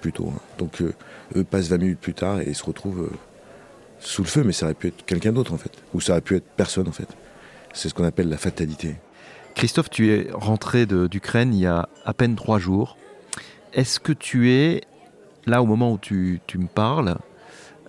plus 0.01 0.11
tôt. 0.11 0.33
Hein. 0.35 0.39
Donc, 0.57 0.81
euh, 0.81 0.93
eux 1.35 1.43
passent 1.43 1.69
20 1.69 1.77
minutes 1.77 1.99
plus 1.99 2.13
tard 2.13 2.41
et 2.41 2.45
ils 2.47 2.55
se 2.55 2.63
retrouvent 2.63 3.03
euh, 3.03 3.17
sous 4.01 4.23
le 4.23 4.27
feu, 4.27 4.43
mais 4.43 4.51
ça 4.51 4.65
aurait 4.65 4.75
pu 4.75 4.87
être 4.87 5.05
quelqu'un 5.05 5.31
d'autre, 5.31 5.53
en 5.53 5.57
fait. 5.57 5.71
Ou 5.93 6.01
ça 6.01 6.13
aurait 6.13 6.21
pu 6.21 6.35
être 6.35 6.47
personne, 6.55 6.87
en 6.87 6.91
fait. 6.91 7.07
C'est 7.73 7.89
ce 7.89 7.93
qu'on 7.93 8.03
appelle 8.03 8.29
la 8.29 8.37
fatalité. 8.37 8.95
Christophe, 9.55 9.89
tu 9.89 10.11
es 10.11 10.29
rentré 10.33 10.85
d'Ukraine 10.85 11.53
il 11.53 11.61
y 11.61 11.65
a 11.65 11.87
à 12.05 12.13
peine 12.13 12.35
trois 12.35 12.59
jours. 12.59 12.97
Est-ce 13.73 13.99
que 13.99 14.11
tu 14.13 14.51
es, 14.51 14.81
là, 15.45 15.61
au 15.61 15.65
moment 15.65 15.91
où 15.91 15.97
tu, 15.97 16.41
tu 16.47 16.57
me 16.57 16.67
parles, 16.67 17.17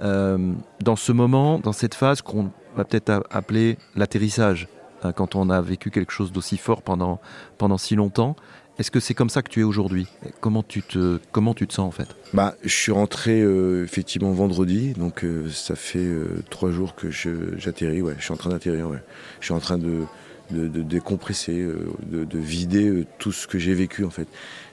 euh, 0.01 0.53
dans 0.81 0.97
ce 0.97 1.13
moment, 1.13 1.59
dans 1.59 1.73
cette 1.73 1.95
phase 1.95 2.23
qu'on 2.23 2.51
va 2.77 2.85
peut-être 2.85 3.25
appeler 3.31 3.79
l'atterrissage, 3.95 4.69
hein, 5.03 5.13
quand 5.13 5.35
on 5.35 5.51
a 5.51 5.61
vécu 5.61 5.91
quelque 5.91 6.13
chose 6.13 6.33
d'aussi 6.33 6.57
fort 6.57 6.83
pendant, 6.83 7.21
pendant 7.59 7.79
si 7.79 7.95
longtemps, 7.95 8.37
est-ce 8.83 8.91
que 8.91 8.99
c'est 8.99 9.15
comme 9.15 9.31
ça 9.31 9.43
que 9.43 9.49
tu 9.49 9.61
es 9.61 9.63
aujourd'hui? 9.63 10.09
Comment, 10.41 10.65
tu 10.65 10.83
te, 10.83 11.21
comment 11.31 11.55
tu 11.55 11.69
te 11.69 11.73
sens 11.73 11.87
en 11.87 11.93
fait? 11.93 12.09
Bah, 12.35 12.57
Je 12.65 12.75
suis 12.75 12.91
rentré 12.91 13.41
euh, 13.41 13.85
effectivement 13.85 14.33
vendredi, 14.33 14.93
donc 14.95 15.23
euh, 15.23 15.49
ça 15.51 15.77
fait 15.77 16.01
euh, 16.01 16.43
trois 16.51 16.73
jours 16.73 16.97
que 16.97 17.09
j'atterris, 17.09 18.03
ouais, 18.03 18.17
je 18.19 18.25
suis 18.25 18.33
en 18.33 18.37
train 18.37 18.51
d'atterrir, 18.51 18.89
ouais. 18.89 18.99
je 19.39 19.45
suis 19.45 19.55
en 19.55 19.61
train 19.61 19.79
de, 19.79 20.01
de, 20.51 20.83
décompresser, 20.83 21.65
de, 22.11 22.25
de 22.25 22.39
vider 22.41 23.05
tout 23.21 23.31
ce 23.31 23.47
que 23.47 23.57
j'ai 23.57 23.73
vécu 23.73 24.05
en 24.05 24.11
fait. 24.11 24.27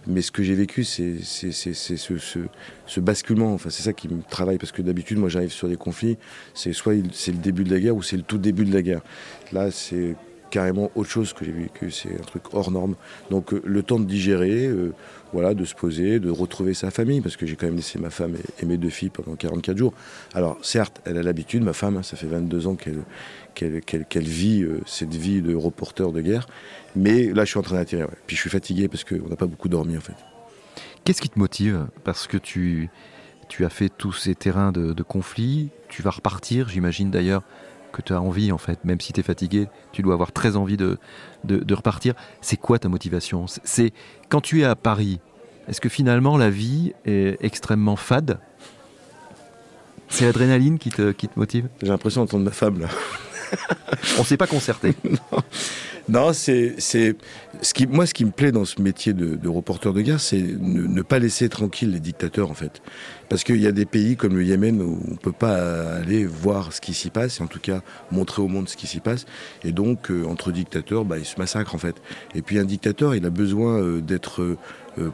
Mais 0.08 0.24
ce 0.24 0.32
que 0.32 0.42
j'ai 0.42 0.56
vécu, 0.56 0.84
c'est 0.86 1.18
ce, 1.22 1.52
ce, 1.52 2.40
ce 2.88 3.00
basculement. 3.00 3.54
Enfin, 3.54 3.70
c'est 3.70 3.84
ça 3.84 3.94
qui 3.94 4.08
me 4.08 4.24
travaille 4.28 4.58
parce 4.58 4.72
que 4.72 4.82
d'habitude, 4.82 5.20
moi, 5.20 5.30
j'arrive 5.30 5.52
sur 5.52 5.68
des 5.68 5.76
conflits. 5.76 6.18
C'est 6.56 6.74
soit 6.74 6.96
c'est 7.14 7.32
le 7.32 7.38
début 7.38 7.64
de 7.64 7.72
la 7.72 7.80
guerre 7.80 7.96
ou 7.96 8.02
c'est 8.02 8.18
le 8.18 8.24
tout 8.24 8.40
début 8.40 8.66
de 8.66 8.74
la 8.74 8.82
guerre. 8.82 9.02
Là, 9.52 9.70
c'est 9.70 10.16
carrément 10.50 10.92
autre 10.96 11.10
chose 11.10 11.34
que 11.34 11.46
j'ai 11.46 11.52
vécu. 11.52 11.92
C'est 11.92 12.14
un 12.14 12.24
truc 12.24 12.44
hors 12.54 12.72
norme. 12.72 12.96
Donc, 13.30 13.54
euh, 13.54 13.62
le 13.66 13.84
temps 13.84 14.00
de 14.00 14.06
digérer, 14.06 14.66
euh, 14.66 14.94
voilà, 15.34 15.54
de 15.54 15.66
se 15.66 15.76
poser, 15.76 16.20
de 16.20 16.30
retrouver 16.30 16.74
sa 16.74 16.92
famille, 16.92 17.22
parce 17.22 17.38
que 17.38 17.46
j'ai 17.46 17.56
quand 17.56 17.68
même 17.68 17.76
laissé 17.76 18.00
ma 18.00 18.10
femme 18.10 18.36
et, 18.62 18.66
mes 18.66 18.78
deux 18.78 18.90
filles 18.90 19.10
pendant 19.10 19.36
44 19.36 19.78
jours. 19.78 19.94
Alors, 20.34 20.58
certes, 20.62 21.02
elle 21.06 21.18
a 21.18 21.24
l'habitude, 21.24 21.64
ma 21.64 21.74
femme, 21.74 21.98
hein, 21.98 22.04
ça 22.04 22.18
fait 22.18 22.28
22 22.28 22.68
ans 22.68 22.76
qu'elle 22.76 23.04
qu'elle 23.56 23.82
qu 23.82 24.06
qu 24.06 24.20
vit 24.20 24.64
euh, 24.64 24.80
cette 24.86 25.14
vie 25.14 25.42
de 25.42 25.56
reporter 25.56 26.12
de 26.12 26.22
guerre. 26.22 26.48
Mais 26.96 27.26
là, 27.34 27.46
je 27.46 27.50
suis 27.52 27.60
en 27.60 27.64
train. 27.64 27.80
Ouais. 27.80 28.08
Puis 28.28 28.36
je 28.36 28.42
suis 28.42 28.50
fatigué 28.50 28.88
parce 28.88 29.04
qu'on 29.04 29.28
n'a 29.30 29.36
pas 29.36 29.48
beaucoup 29.48 29.70
dormi, 29.70 29.98
en 29.98 30.02
fait. 30.02 30.16
Qu'est-ce 31.04 31.22
qui 31.22 31.30
te 31.30 31.40
motive? 31.40 31.88
Parce 32.04 32.28
que 32.28 32.38
tu, 32.38 32.90
tu 33.48 33.66
as 33.66 33.70
fait 33.70 33.90
tous 33.90 34.14
ces 34.14 34.36
terrains 34.36 34.72
de, 34.72 34.94
de 34.94 35.04
conflit, 35.04 35.70
tu 35.88 36.02
vas 36.02 36.12
repartir, 36.12 36.70
j'imagine 36.70 37.10
d'ailleurs 37.10 37.44
que 37.92 38.02
tu 38.02 38.14
as 38.14 38.22
envie, 38.22 38.52
en 38.52 38.58
fait, 38.58 38.84
même 38.86 39.02
si 39.02 39.14
tu 39.14 39.20
es 39.20 39.24
fatigué, 39.24 39.68
tu 39.92 40.02
dois 40.02 40.14
avoir 40.14 40.32
très 40.32 40.56
envie 40.56 40.78
de, 40.78 40.98
de, 41.44 41.58
de 41.58 41.74
repartir. 41.74 42.14
C'est 42.42 42.58
quoi 42.58 42.80
ta 42.80 42.90
motivation? 42.90 43.46
C'est 43.48 43.92
quand 44.30 44.42
tu 44.42 44.62
es 44.62 44.64
à 44.64 44.76
Paris, 44.76 45.20
est-ce 45.68 45.82
que 45.82 45.90
finalement 45.90 46.38
la 46.38 46.50
vie 46.50 46.94
est 47.06 47.38
extrêmement 47.44 47.96
fade? 47.96 48.40
C'est 50.08 50.26
l'adrénaline 50.26 50.80
qui 50.80 50.90
te, 50.90 51.12
qui 51.12 51.28
te 51.28 51.38
motive? 51.38 51.70
J'ai 51.82 51.90
l'impression 51.90 52.22
d'entendre 52.22 52.44
ma 52.46 52.52
femme 52.52 52.80
là. 52.80 52.88
On 54.18 54.24
s'est 54.24 54.38
pas 54.38 54.48
concerté. 54.48 54.96
non. 55.04 55.42
Non, 56.10 56.34
c'est 56.34 56.76
moi 57.88 58.08
ce 58.08 58.14
qui 58.16 58.26
me 58.26 58.32
plaît 58.32 58.52
dans 58.52 58.66
ce 58.66 58.82
métier 58.82 59.14
de, 59.14 59.48
reporter 59.48 59.94
de 59.94 60.02
guerre, 60.02 60.20
c'est 60.20 60.42
ne, 60.42 61.02
pas 61.04 61.20
laisser 61.20 61.50
tranquille 61.50 61.92
les 61.92 62.00
dictateurs 62.00 62.50
en 62.50 62.56
fait, 62.56 62.82
parce 63.30 63.44
qu'il 63.44 63.62
y 63.62 63.68
a 63.68 63.72
des 63.72 63.86
pays 63.86 64.16
comme 64.16 64.36
le 64.36 64.44
Yémen 64.44 64.82
où 64.82 65.00
on 65.12 65.16
peut 65.18 65.32
pas 65.32 65.98
aller 65.98 66.26
voir 66.26 66.74
ce 66.74 66.82
qui 66.82 66.96
s'y 66.96 67.12
passe, 67.12 67.40
et 67.40 67.44
en 67.44 67.48
tout 67.48 67.60
cas 67.60 67.82
montrer 68.10 68.42
au 68.42 68.48
monde 68.48 68.68
ce 68.68 68.76
qui 68.76 68.88
s'y 68.88 69.02
passe, 69.02 69.28
et 69.64 69.72
donc 69.72 70.10
euh, 70.10 70.26
entre 70.26 70.52
dictateurs, 70.52 71.06
bah, 71.06 71.20
ils 71.20 71.26
se 71.26 71.38
massacrent 71.38 71.76
en 71.76 71.80
fait. 71.80 71.96
Et 72.34 72.42
puis 72.42 72.58
un 72.58 72.66
dictateur, 72.66 73.14
il 73.14 73.24
a 73.28 73.30
besoin 73.30 73.80
euh, 73.80 74.02
d'être 74.02 74.42
euh, 74.42 74.58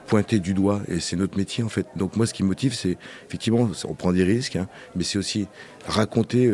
pointé 0.07 0.39
du 0.39 0.53
doigt, 0.53 0.81
et 0.87 1.01
c'est 1.01 1.17
notre 1.17 1.37
métier 1.37 1.61
en 1.61 1.69
fait. 1.69 1.87
Donc 1.97 2.15
moi, 2.15 2.25
ce 2.25 2.33
qui 2.33 2.43
me 2.43 2.47
motive, 2.47 2.73
c'est 2.73 2.97
effectivement, 3.27 3.69
on 3.83 3.93
prend 3.95 4.13
des 4.13 4.23
risques, 4.23 4.55
hein, 4.55 4.69
mais 4.95 5.03
c'est 5.03 5.17
aussi 5.17 5.47
raconter 5.87 6.49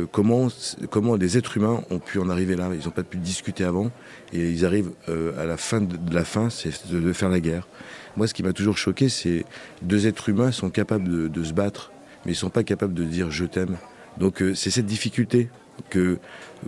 euh, 0.00 0.06
comment, 0.10 0.48
comment 0.90 1.16
les 1.16 1.36
êtres 1.36 1.56
humains 1.56 1.82
ont 1.90 1.98
pu 1.98 2.18
en 2.18 2.28
arriver 2.28 2.56
là? 2.56 2.70
Ils 2.72 2.84
n'ont 2.84 2.92
pas 2.92 3.02
pu 3.02 3.18
discuter 3.18 3.64
avant 3.64 3.90
et 4.32 4.50
ils 4.50 4.64
arrivent 4.64 4.92
euh, 5.08 5.40
à 5.40 5.44
la 5.44 5.56
fin 5.56 5.80
de, 5.80 5.96
la 6.14 6.24
fin, 6.24 6.50
c'est 6.50 6.90
de, 6.90 7.12
faire 7.12 7.28
la 7.28 7.40
guerre. 7.40 7.68
Moi, 8.16 8.26
ce 8.26 8.34
qui 8.34 8.42
m'a 8.42 8.52
toujours 8.52 8.78
choqué, 8.78 9.08
c'est 9.08 9.44
deux 9.82 10.06
êtres 10.06 10.28
humains 10.28 10.52
sont 10.52 10.70
capables 10.70 11.30
de, 11.30 11.44
se 11.44 11.52
battre, 11.52 11.92
mais 12.24 12.32
ils 12.32 12.36
sont 12.36 12.50
pas 12.50 12.64
capables 12.64 12.94
de 12.94 13.04
dire 13.04 13.30
je 13.30 13.44
t'aime. 13.44 13.76
Donc 14.18 14.42
euh, 14.42 14.54
c'est 14.54 14.70
cette 14.70 14.86
difficulté 14.86 15.48
que, 15.88 16.18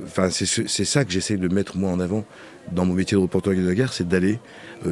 enfin 0.05 0.31
c'est 0.31 0.85
ça 0.85 1.05
que 1.05 1.13
j'essaie 1.13 1.37
de 1.37 1.49
mettre 1.49 1.77
moi 1.77 1.91
en 1.91 2.01
avant 2.01 2.25
dans 2.73 2.87
mon 2.87 2.95
métier 2.95 3.17
de 3.17 3.23
reporter 3.23 3.55
de 3.55 3.67
la 3.67 3.75
guerre, 3.75 3.93
c'est 3.93 4.09
d'aller 4.09 4.39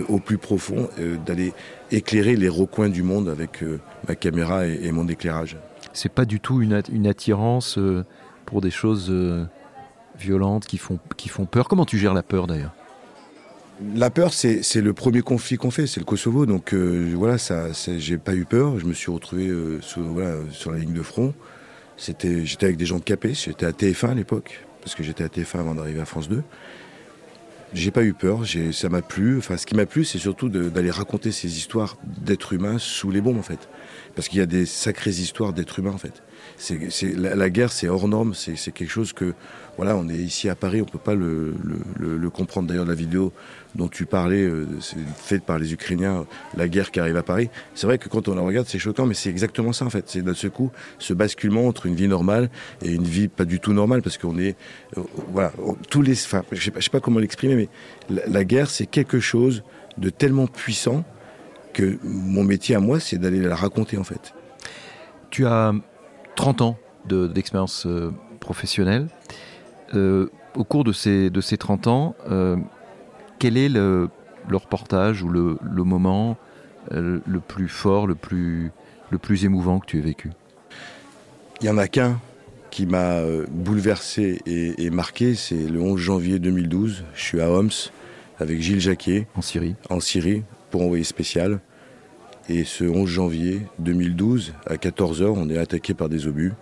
au 0.09 0.19
plus 0.19 0.37
profond, 0.37 0.91
d'aller 1.25 1.55
éclairer 1.91 2.37
les 2.37 2.51
recoins 2.51 2.91
du 2.91 3.03
monde 3.03 3.31
avec 3.31 3.65
ma 4.07 4.15
caméra 4.15 4.67
et, 4.67 4.93
mon 4.93 5.09
éclairage. 5.09 5.57
C'est 5.95 6.13
pas 6.13 6.27
du 6.27 6.39
tout 6.39 6.61
une 6.61 7.07
attirance 7.07 7.79
pour 8.53 8.61
des 8.61 8.71
choses 8.71 9.07
euh, 9.09 9.47
violentes 10.19 10.67
qui 10.67 10.77
font, 10.77 10.99
qui 11.17 11.31
font 11.31 11.47
peur. 11.47 11.69
Comment 11.69 11.87
tu 11.87 11.97
gères 11.97 12.13
la 12.13 12.23
peur 12.23 12.47
d'ailleurs? 12.47 12.75
La 13.97 14.11
peur, 14.11 14.35
c'est 14.35 14.61
le 14.77 14.93
premier 14.93 15.23
conflit 15.23 15.57
qu'on 15.57 15.71
fait, 15.71 15.87
c'est 15.87 16.01
le 16.01 16.05
Kosovo. 16.05 16.45
Donc 16.45 16.75
euh, 16.75 17.15
voilà, 17.17 17.39
ça, 17.39 17.69
j'ai 17.97 18.19
pas 18.19 18.35
eu 18.35 18.45
peur. 18.45 18.79
Je 18.79 18.85
me 18.85 18.93
suis 18.93 19.11
retrouvé 19.11 19.49
euh, 19.49 19.81
sur 19.81 20.71
la 20.71 20.79
ligne 20.79 20.93
de 20.93 21.01
front. 21.01 21.33
J'étais 21.97 22.45
avec 22.61 22.77
des 22.77 22.85
gens 22.85 23.01
capés. 23.01 23.33
J'étais 23.33 23.65
à 23.65 23.73
TF1 23.73 24.11
à 24.11 24.15
l'époque, 24.15 24.67
parce 24.83 24.95
que 24.95 25.03
j'étais 25.03 25.25
à 25.25 25.29
TF1 25.29 25.61
avant 25.61 25.75
d'arriver 25.75 26.03
à 26.03 26.05
France 26.05 26.29
2. 26.29 26.43
J'ai 27.73 27.91
pas 27.91 28.05
eu 28.05 28.13
peur. 28.13 28.41
Ça 28.73 28.91
m'a 28.91 29.01
plu. 29.01 29.39
Enfin, 29.39 29.57
ce 29.57 29.65
qui 29.65 29.75
m'a 29.75 29.87
plu, 29.87 30.05
c'est 30.05 30.19
surtout 30.19 30.51
d'aller 30.51 30.91
raconter 30.91 31.33
ces 31.33 31.57
histoires 31.57 31.97
d'êtres 32.05 32.53
humains 32.53 32.77
sous 32.79 33.11
les 33.11 33.23
bombes, 33.23 33.39
en 33.39 33.43
fait. 33.43 33.71
Parce 34.15 34.29
qu'il 34.29 34.41
y 34.41 34.43
a 34.43 34.47
des 34.47 34.67
sacrées 34.67 35.11
histoires 35.11 35.55
d'êtres 35.55 35.79
humains, 35.79 35.93
en 35.93 35.99
fait 35.99 36.23
la, 37.17 37.51
guerre, 37.51 37.73
c'est 37.73 37.89
hors 37.89 38.09
norme, 38.09 38.35
c'est, 38.35 38.73
quelque 38.73 38.91
chose 38.91 39.13
que, 39.13 39.35
voilà, 39.77 39.97
on 39.97 40.09
est 40.09 40.17
ici 40.17 40.49
à 40.49 40.55
Paris, 40.55 40.83
on 40.83 40.85
peut 40.85 40.99
pas 40.99 41.15
le, 41.15 41.55
comprendre. 42.31 42.69
D'ailleurs, 42.69 42.87
la 42.87 42.95
vidéo 42.95 43.33
dont 43.75 43.89
tu 43.89 44.05
parlais, 44.07 44.43
euh, 44.43 44.67
faite 45.17 45.45
par 45.45 45.59
les 45.59 45.73
Ukrainiens, 45.73 46.27
la 46.57 46.69
guerre 46.69 46.91
qui 46.91 47.01
arrive 47.01 47.17
à 47.17 47.23
Paris. 47.23 47.49
C'est 47.75 47.87
vrai 47.87 47.99
que 47.99 48.09
quand 48.09 48.29
on 48.29 48.35
la 48.35 48.43
regarde, 48.43 48.67
c'est 48.69 48.79
choquant, 48.79 49.07
mais 49.07 49.15
c'est 49.15 49.31
exactement 49.31 49.73
ça 49.73 49.87
en 49.87 49.91
fait. 49.91 50.05
C'est 50.09 50.23
d'un 50.23 50.35
ce 50.35 50.47
coup 50.47 50.71
ce 50.99 51.15
basculement 51.15 51.67
entre 51.67 51.87
une 51.87 51.95
vie 51.95 52.09
normale 52.09 52.51
et 52.83 52.93
une 52.93 53.05
vie 53.05 53.29
pas 53.29 53.45
du 53.45 53.61
tout 53.61 53.73
normale, 53.73 54.03
parce 54.03 54.19
qu'on 54.19 54.39
est, 54.39 54.57
euh, 54.99 55.03
voilà, 55.33 55.53
tous 55.89 56.03
les, 56.03 56.13
enfin, 56.13 56.43
je 56.53 56.63
sais 56.63 56.91
pas 56.91 57.01
comment 57.01 57.19
l'exprimer, 57.19 57.57
mais 57.57 57.69
la, 58.11 58.27
la 58.27 58.45
guerre, 58.45 58.69
c'est 58.69 58.87
quelque 58.87 59.21
chose 59.21 59.63
de 59.99 60.11
tellement 60.11 60.47
puissant 60.47 61.05
que 61.73 61.99
mon 62.03 62.45
métier 62.45 62.75
à 62.75 62.81
moi, 62.81 63.01
c'est 63.01 63.19
d'aller 63.19 63.41
la 63.41 63.57
raconter 63.57 63.97
en 63.97 64.05
fait. 64.05 64.35
Tu 65.31 65.47
as 65.47 65.73
30 66.37 66.63
ans 66.63 66.77
d'expérience 67.07 67.87
euh, 67.87 68.13
professionnelle. 68.41 69.09
Euh, 69.95 70.31
au 70.55 70.65
cours 70.65 70.85
de 70.85 70.93
ces, 70.93 71.31
de 71.31 71.41
ces 71.41 71.57
30 71.57 71.87
ans, 71.87 72.15
euh, 72.31 72.57
quel 73.39 73.57
est 73.57 73.69
le, 73.69 74.09
reportage 74.51 75.23
ou 75.23 75.29
le, 75.29 75.59
moment 75.85 76.37
le 76.91 77.41
plus 77.41 77.69
fort, 77.69 78.07
le 78.07 78.15
plus, 78.15 78.71
le 79.11 79.19
plus 79.19 79.45
émouvant 79.45 79.81
que 79.81 79.87
tu 79.87 79.99
aies 79.99 80.03
vécu? 80.03 80.31
Il 81.61 81.65
n'y 81.65 81.71
en 81.71 81.79
a 81.79 81.89
qu'un 81.89 82.21
qui 82.71 82.87
m'a 82.87 83.21
bouleversé 83.51 84.41
et, 84.47 84.91
marqué, 84.91 85.35
c'est 85.35 85.69
le 85.69 85.81
11 85.81 85.99
janvier 85.99 86.39
2012. 86.39 87.05
Je 87.15 87.23
suis 87.23 87.41
à 87.41 87.51
Homs 87.51 87.71
avec 88.39 88.61
Gilles 88.61 88.81
Jacquet. 88.81 89.27
En 89.37 89.43
Syrie. 89.43 89.77
En 89.91 90.01
Syrie, 90.01 90.43
pour 90.71 90.83
envoyer 90.83 91.05
spécial. 91.05 91.61
Et 92.49 92.65
ce 92.65 92.85
11 92.85 93.09
janvier 93.09 93.63
2012, 93.79 94.55
à 94.67 94.75
14h, 94.75 95.27
on 95.37 95.49
est 95.49 95.59
attaqué 95.59 95.95
par 95.95 96.09
des 96.09 96.27
obus. 96.27 96.53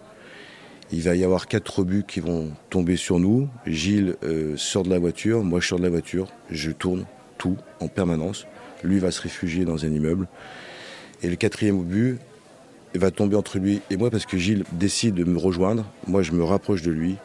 Il 0.92 1.02
va 1.02 1.16
y 1.16 1.24
avoir 1.24 1.46
quatre 1.46 1.78
obus 1.78 2.04
qui 2.06 2.20
vont 2.20 2.50
tomber 2.68 2.96
sur 2.96 3.18
nous. 3.18 3.48
Gilles 3.66 4.16
euh, 4.22 4.56
sort 4.56 4.82
de 4.82 4.90
la 4.90 4.98
voiture, 4.98 5.42
moi 5.42 5.60
je 5.60 5.68
sors 5.68 5.78
de 5.78 5.84
la 5.84 5.90
voiture, 5.90 6.28
je 6.50 6.70
tourne 6.70 7.06
tout 7.38 7.56
en 7.80 7.88
permanence. 7.88 8.46
Lui 8.84 8.98
va 8.98 9.10
se 9.10 9.22
réfugier 9.22 9.64
dans 9.64 9.84
un 9.86 9.88
immeuble. 9.88 10.28
Et 11.22 11.30
le 11.30 11.36
quatrième 11.36 11.78
obus 11.78 12.18
va 12.94 13.10
tomber 13.10 13.36
entre 13.36 13.58
lui 13.58 13.80
et 13.90 13.96
moi 13.96 14.10
parce 14.10 14.26
que 14.26 14.36
Gilles 14.36 14.64
décide 14.72 15.14
de 15.14 15.24
me 15.24 15.38
rejoindre. 15.38 15.86
Moi 16.06 16.22
je 16.22 16.32
me 16.32 16.44
rapproche 16.44 16.82
de 16.82 16.90
lui. 16.90 17.16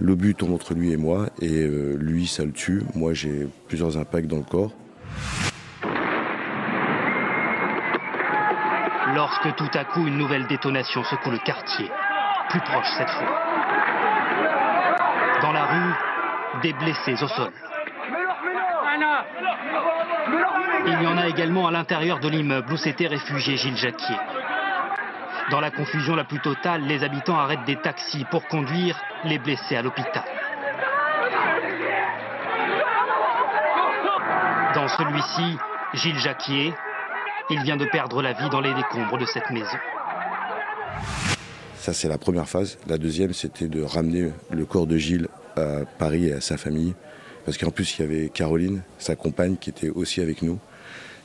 L'obus 0.00 0.34
tombe 0.34 0.52
entre 0.52 0.74
lui 0.74 0.90
et 0.90 0.96
moi 0.96 1.28
et 1.40 1.60
euh, 1.62 1.96
lui 1.96 2.26
ça 2.26 2.44
le 2.44 2.52
tue. 2.52 2.82
Moi 2.96 3.14
j'ai 3.14 3.46
plusieurs 3.68 3.98
impacts 3.98 4.26
dans 4.26 4.38
le 4.38 4.42
corps. 4.42 4.72
Lorsque 9.14 9.54
tout 9.54 9.70
à 9.74 9.84
coup 9.84 10.06
une 10.06 10.18
nouvelle 10.18 10.46
détonation 10.46 11.04
secoue 11.04 11.30
le 11.30 11.38
quartier, 11.38 11.90
plus 12.50 12.60
proche 12.60 12.90
cette 12.98 13.10
fois. 13.10 13.28
Dans 15.40 15.52
la 15.52 15.64
rue, 15.64 15.94
des 16.62 16.72
blessés 16.72 17.22
au 17.22 17.28
sol. 17.28 17.52
Il 20.86 21.02
y 21.02 21.06
en 21.06 21.16
a 21.16 21.26
également 21.28 21.66
à 21.66 21.70
l'intérieur 21.70 22.18
de 22.20 22.28
l'immeuble 22.28 22.72
où 22.72 22.76
s'était 22.76 23.06
réfugié 23.06 23.56
Gilles 23.56 23.76
Jacquier. 23.76 24.16
Dans 25.50 25.60
la 25.60 25.70
confusion 25.70 26.16
la 26.16 26.24
plus 26.24 26.40
totale, 26.40 26.82
les 26.82 27.04
habitants 27.04 27.38
arrêtent 27.38 27.64
des 27.64 27.76
taxis 27.76 28.24
pour 28.30 28.46
conduire 28.48 28.98
les 29.24 29.38
blessés 29.38 29.76
à 29.76 29.82
l'hôpital. 29.82 30.24
Dans 34.74 34.88
celui-ci, 34.88 35.58
Gilles 35.94 36.18
Jacquier, 36.18 36.74
il 37.50 37.62
vient 37.62 37.76
de 37.76 37.84
perdre 37.84 38.22
la 38.22 38.32
vie 38.32 38.48
dans 38.50 38.60
les 38.60 38.72
décombres 38.74 39.18
de 39.18 39.26
cette 39.26 39.50
maison. 39.50 39.76
Ça, 41.76 41.92
c'est 41.92 42.08
la 42.08 42.18
première 42.18 42.48
phase. 42.48 42.78
La 42.86 42.96
deuxième, 42.96 43.34
c'était 43.34 43.68
de 43.68 43.82
ramener 43.82 44.30
le 44.50 44.64
corps 44.64 44.86
de 44.86 44.96
Gilles 44.96 45.28
à 45.56 45.84
Paris 45.98 46.28
et 46.28 46.32
à 46.32 46.40
sa 46.40 46.56
famille. 46.56 46.94
Parce 47.44 47.58
qu'en 47.58 47.70
plus, 47.70 47.98
il 47.98 48.02
y 48.02 48.04
avait 48.04 48.28
Caroline, 48.30 48.82
sa 48.98 49.16
compagne, 49.16 49.56
qui 49.56 49.68
était 49.68 49.90
aussi 49.90 50.22
avec 50.22 50.40
nous. 50.40 50.58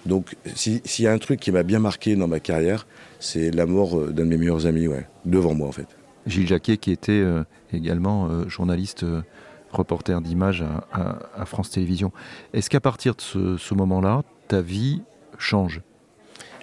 Donc, 0.06 0.36
s'il 0.56 0.82
y 1.00 1.08
a 1.08 1.14
un 1.14 1.18
truc 1.18 1.40
qui 1.40 1.52
m'a 1.52 1.64
bien 1.64 1.80
marqué 1.80 2.16
dans 2.16 2.28
ma 2.28 2.40
carrière, 2.40 2.88
c'est 3.20 3.52
la 3.52 3.66
mort 3.66 3.98
euh, 3.98 4.12
d'un 4.12 4.24
de 4.24 4.30
mes 4.30 4.38
meilleurs 4.38 4.66
amis, 4.66 4.88
ouais, 4.88 5.08
devant 5.26 5.54
moi, 5.54 5.68
en 5.68 5.72
fait. 5.72 5.88
Gilles 6.26 6.48
Jacquet, 6.48 6.78
qui 6.78 6.92
était 6.92 7.12
euh, 7.12 7.44
également 7.72 8.28
euh, 8.28 8.48
journaliste, 8.50 9.06
reporter 9.72 10.20
d'images 10.22 10.66
à, 10.92 11.46
France 11.46 11.70
Télévisions. 11.70 12.12
Est-ce 12.54 12.70
qu'à 12.70 12.82
partir 12.82 13.16
de 13.16 13.22
ce, 13.22 13.58
ce 13.58 13.74
moment-là, 13.76 14.24
ta 14.48 14.62
vie 14.62 15.02
change? 15.38 15.82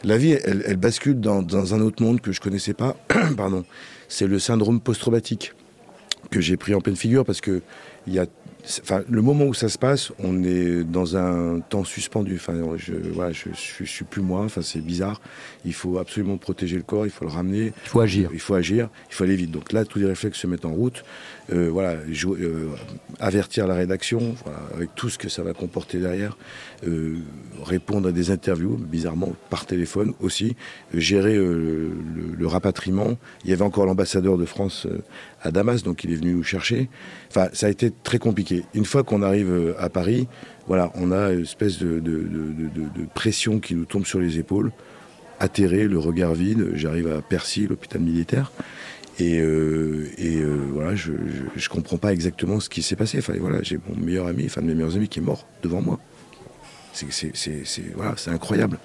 La 0.05 0.19
vie, 0.19 0.33
elle, 0.33 0.77
bascule 0.77 1.21
dans, 1.21 1.75
un 1.75 1.81
autre 1.81 2.03
monde 2.03 2.21
que 2.21 2.33
je 2.33 2.41
connaissais 2.41 2.75
pas. 2.75 2.97
Pardon. 3.37 3.65
C'est 4.09 4.27
le 4.27 4.39
syndrome 4.39 4.81
post-traumatique 4.81 5.53
que 6.31 6.41
j'ai 6.41 6.57
pris 6.57 6.75
en 6.75 6.81
pleine 6.81 6.97
figure 6.97 7.25
parce 7.25 7.41
que 7.41 7.63
il 8.07 8.15
y 8.15 8.19
a 8.19 8.27
Enfin, 8.83 9.03
le 9.09 9.23
moment 9.23 9.45
où 9.45 9.55
ça 9.55 9.69
se 9.69 9.79
passe, 9.79 10.13
on 10.19 10.43
est 10.43 10.83
dans 10.83 11.17
un 11.17 11.61
temps 11.61 11.85
suspendu. 11.85 12.35
Enfin, 12.37 12.55
je, 12.77 12.95
voilà, 13.13 13.33
je, 13.33 13.51
suis 13.55 14.05
plus 14.05 14.23
moi. 14.23 14.43
Enfin, 14.43 14.61
c'est 14.63 14.81
bizarre. 14.81 15.21
Il 15.65 15.73
faut 15.73 15.99
absolument 15.99 16.37
protéger 16.37 16.77
le 16.77 16.83
corps. 16.83 17.07
Il 17.07 17.13
faut 17.13 17.25
le 17.25 17.31
ramener. 17.31 17.73
Il 17.85 17.89
faut 17.89 18.01
agir. 18.01 18.31
Il 18.33 18.41
faut 18.41 18.55
agir. 18.55 18.89
Il 19.09 19.15
faut 19.15 19.23
aller 19.23 19.37
vite. 19.37 19.53
Donc 19.53 19.73
là, 19.73 19.85
tous 19.85 20.01
les 20.01 20.07
réflexes 20.07 20.41
se 20.41 20.47
mettent 20.49 20.65
en 20.65 20.73
route. 20.73 21.05
Euh, 21.53 21.69
voilà, 21.71 21.93
euh, 21.93 22.69
avertir 23.21 23.69
la 23.69 23.75
rédaction, 23.75 24.35
avec 24.75 24.93
tout 24.97 25.09
ce 25.11 25.19
que 25.19 25.29
ça 25.29 25.45
va 25.45 25.53
comporter 25.53 25.99
derrière. 25.99 26.37
Euh, 26.87 27.19
répondre 27.63 28.09
à 28.09 28.13
des 28.13 28.33
interviews, 28.33 28.77
bizarrement 28.77 29.33
par 29.49 29.65
téléphone 29.65 30.13
aussi. 30.21 30.57
gérer 30.93 31.37
le, 31.37 31.93
le, 32.37 32.47
rapatriement. 32.47 33.17
Il 33.45 33.51
y 33.51 33.53
avait 33.53 33.63
encore 33.63 33.87
l'ambassadeur 33.87 34.39
de 34.39 34.45
France 34.45 34.87
à 35.47 35.51
Damas, 35.53 35.83
donc 35.83 36.05
il 36.05 36.13
est 36.13 36.17
venu 36.17 36.35
nous 36.35 36.43
chercher. 36.43 36.89
Enfin, 37.31 37.49
ça 37.53 37.67
a 37.67 37.71
été 37.71 37.91
très 38.03 38.19
compliqué. 38.19 38.65
Une 38.75 38.85
fois 38.85 39.05
qu'on 39.05 39.23
arrive 39.23 39.51
euh, 39.51 39.75
à 39.79 39.89
Paris, 39.89 40.29
voilà, 40.67 40.91
on 40.95 41.13
a 41.13 41.31
une 41.31 41.43
espèce 41.43 41.79
de, 41.79 42.03
pression 43.15 43.61
qui 43.61 43.75
nous 43.75 43.85
tombe 43.85 44.05
sur 44.05 44.19
les 44.19 44.39
épaules. 44.39 44.73
Atterré, 45.39 45.87
le 45.87 45.99
regard 45.99 46.35
vide, 46.35 46.73
j'arrive 46.75 47.09
à 47.09 47.23
Percy, 47.23 47.67
l'hôpital 47.67 48.01
militaire. 48.01 48.53
Et, 49.19 49.39
euh, 49.39 50.11
euh, 50.19 50.57
voilà, 50.73 50.95
je, 50.95 51.13
ne 51.13 51.69
comprends 51.71 51.97
pas 51.97 52.13
exactement 52.13 52.61
ce 52.61 52.69
qui 52.69 52.83
s'est 52.83 52.97
passé. 52.97 53.19
Enfin, 53.19 53.35
voilà, 53.39 53.63
j'ai 53.63 53.79
mon 53.89 53.97
meilleur 53.97 54.27
ami, 54.27 54.45
enfin 54.47 54.63
de 54.63 54.67
mes 54.67 54.75
meilleurs 54.75 54.97
amis, 54.97 55.09
qui 55.09 55.21
est 55.21 55.23
mort 55.23 55.47
devant 55.63 55.81
moi. 55.81 56.01
C'est 56.93 58.31
incroyable. 58.31 58.79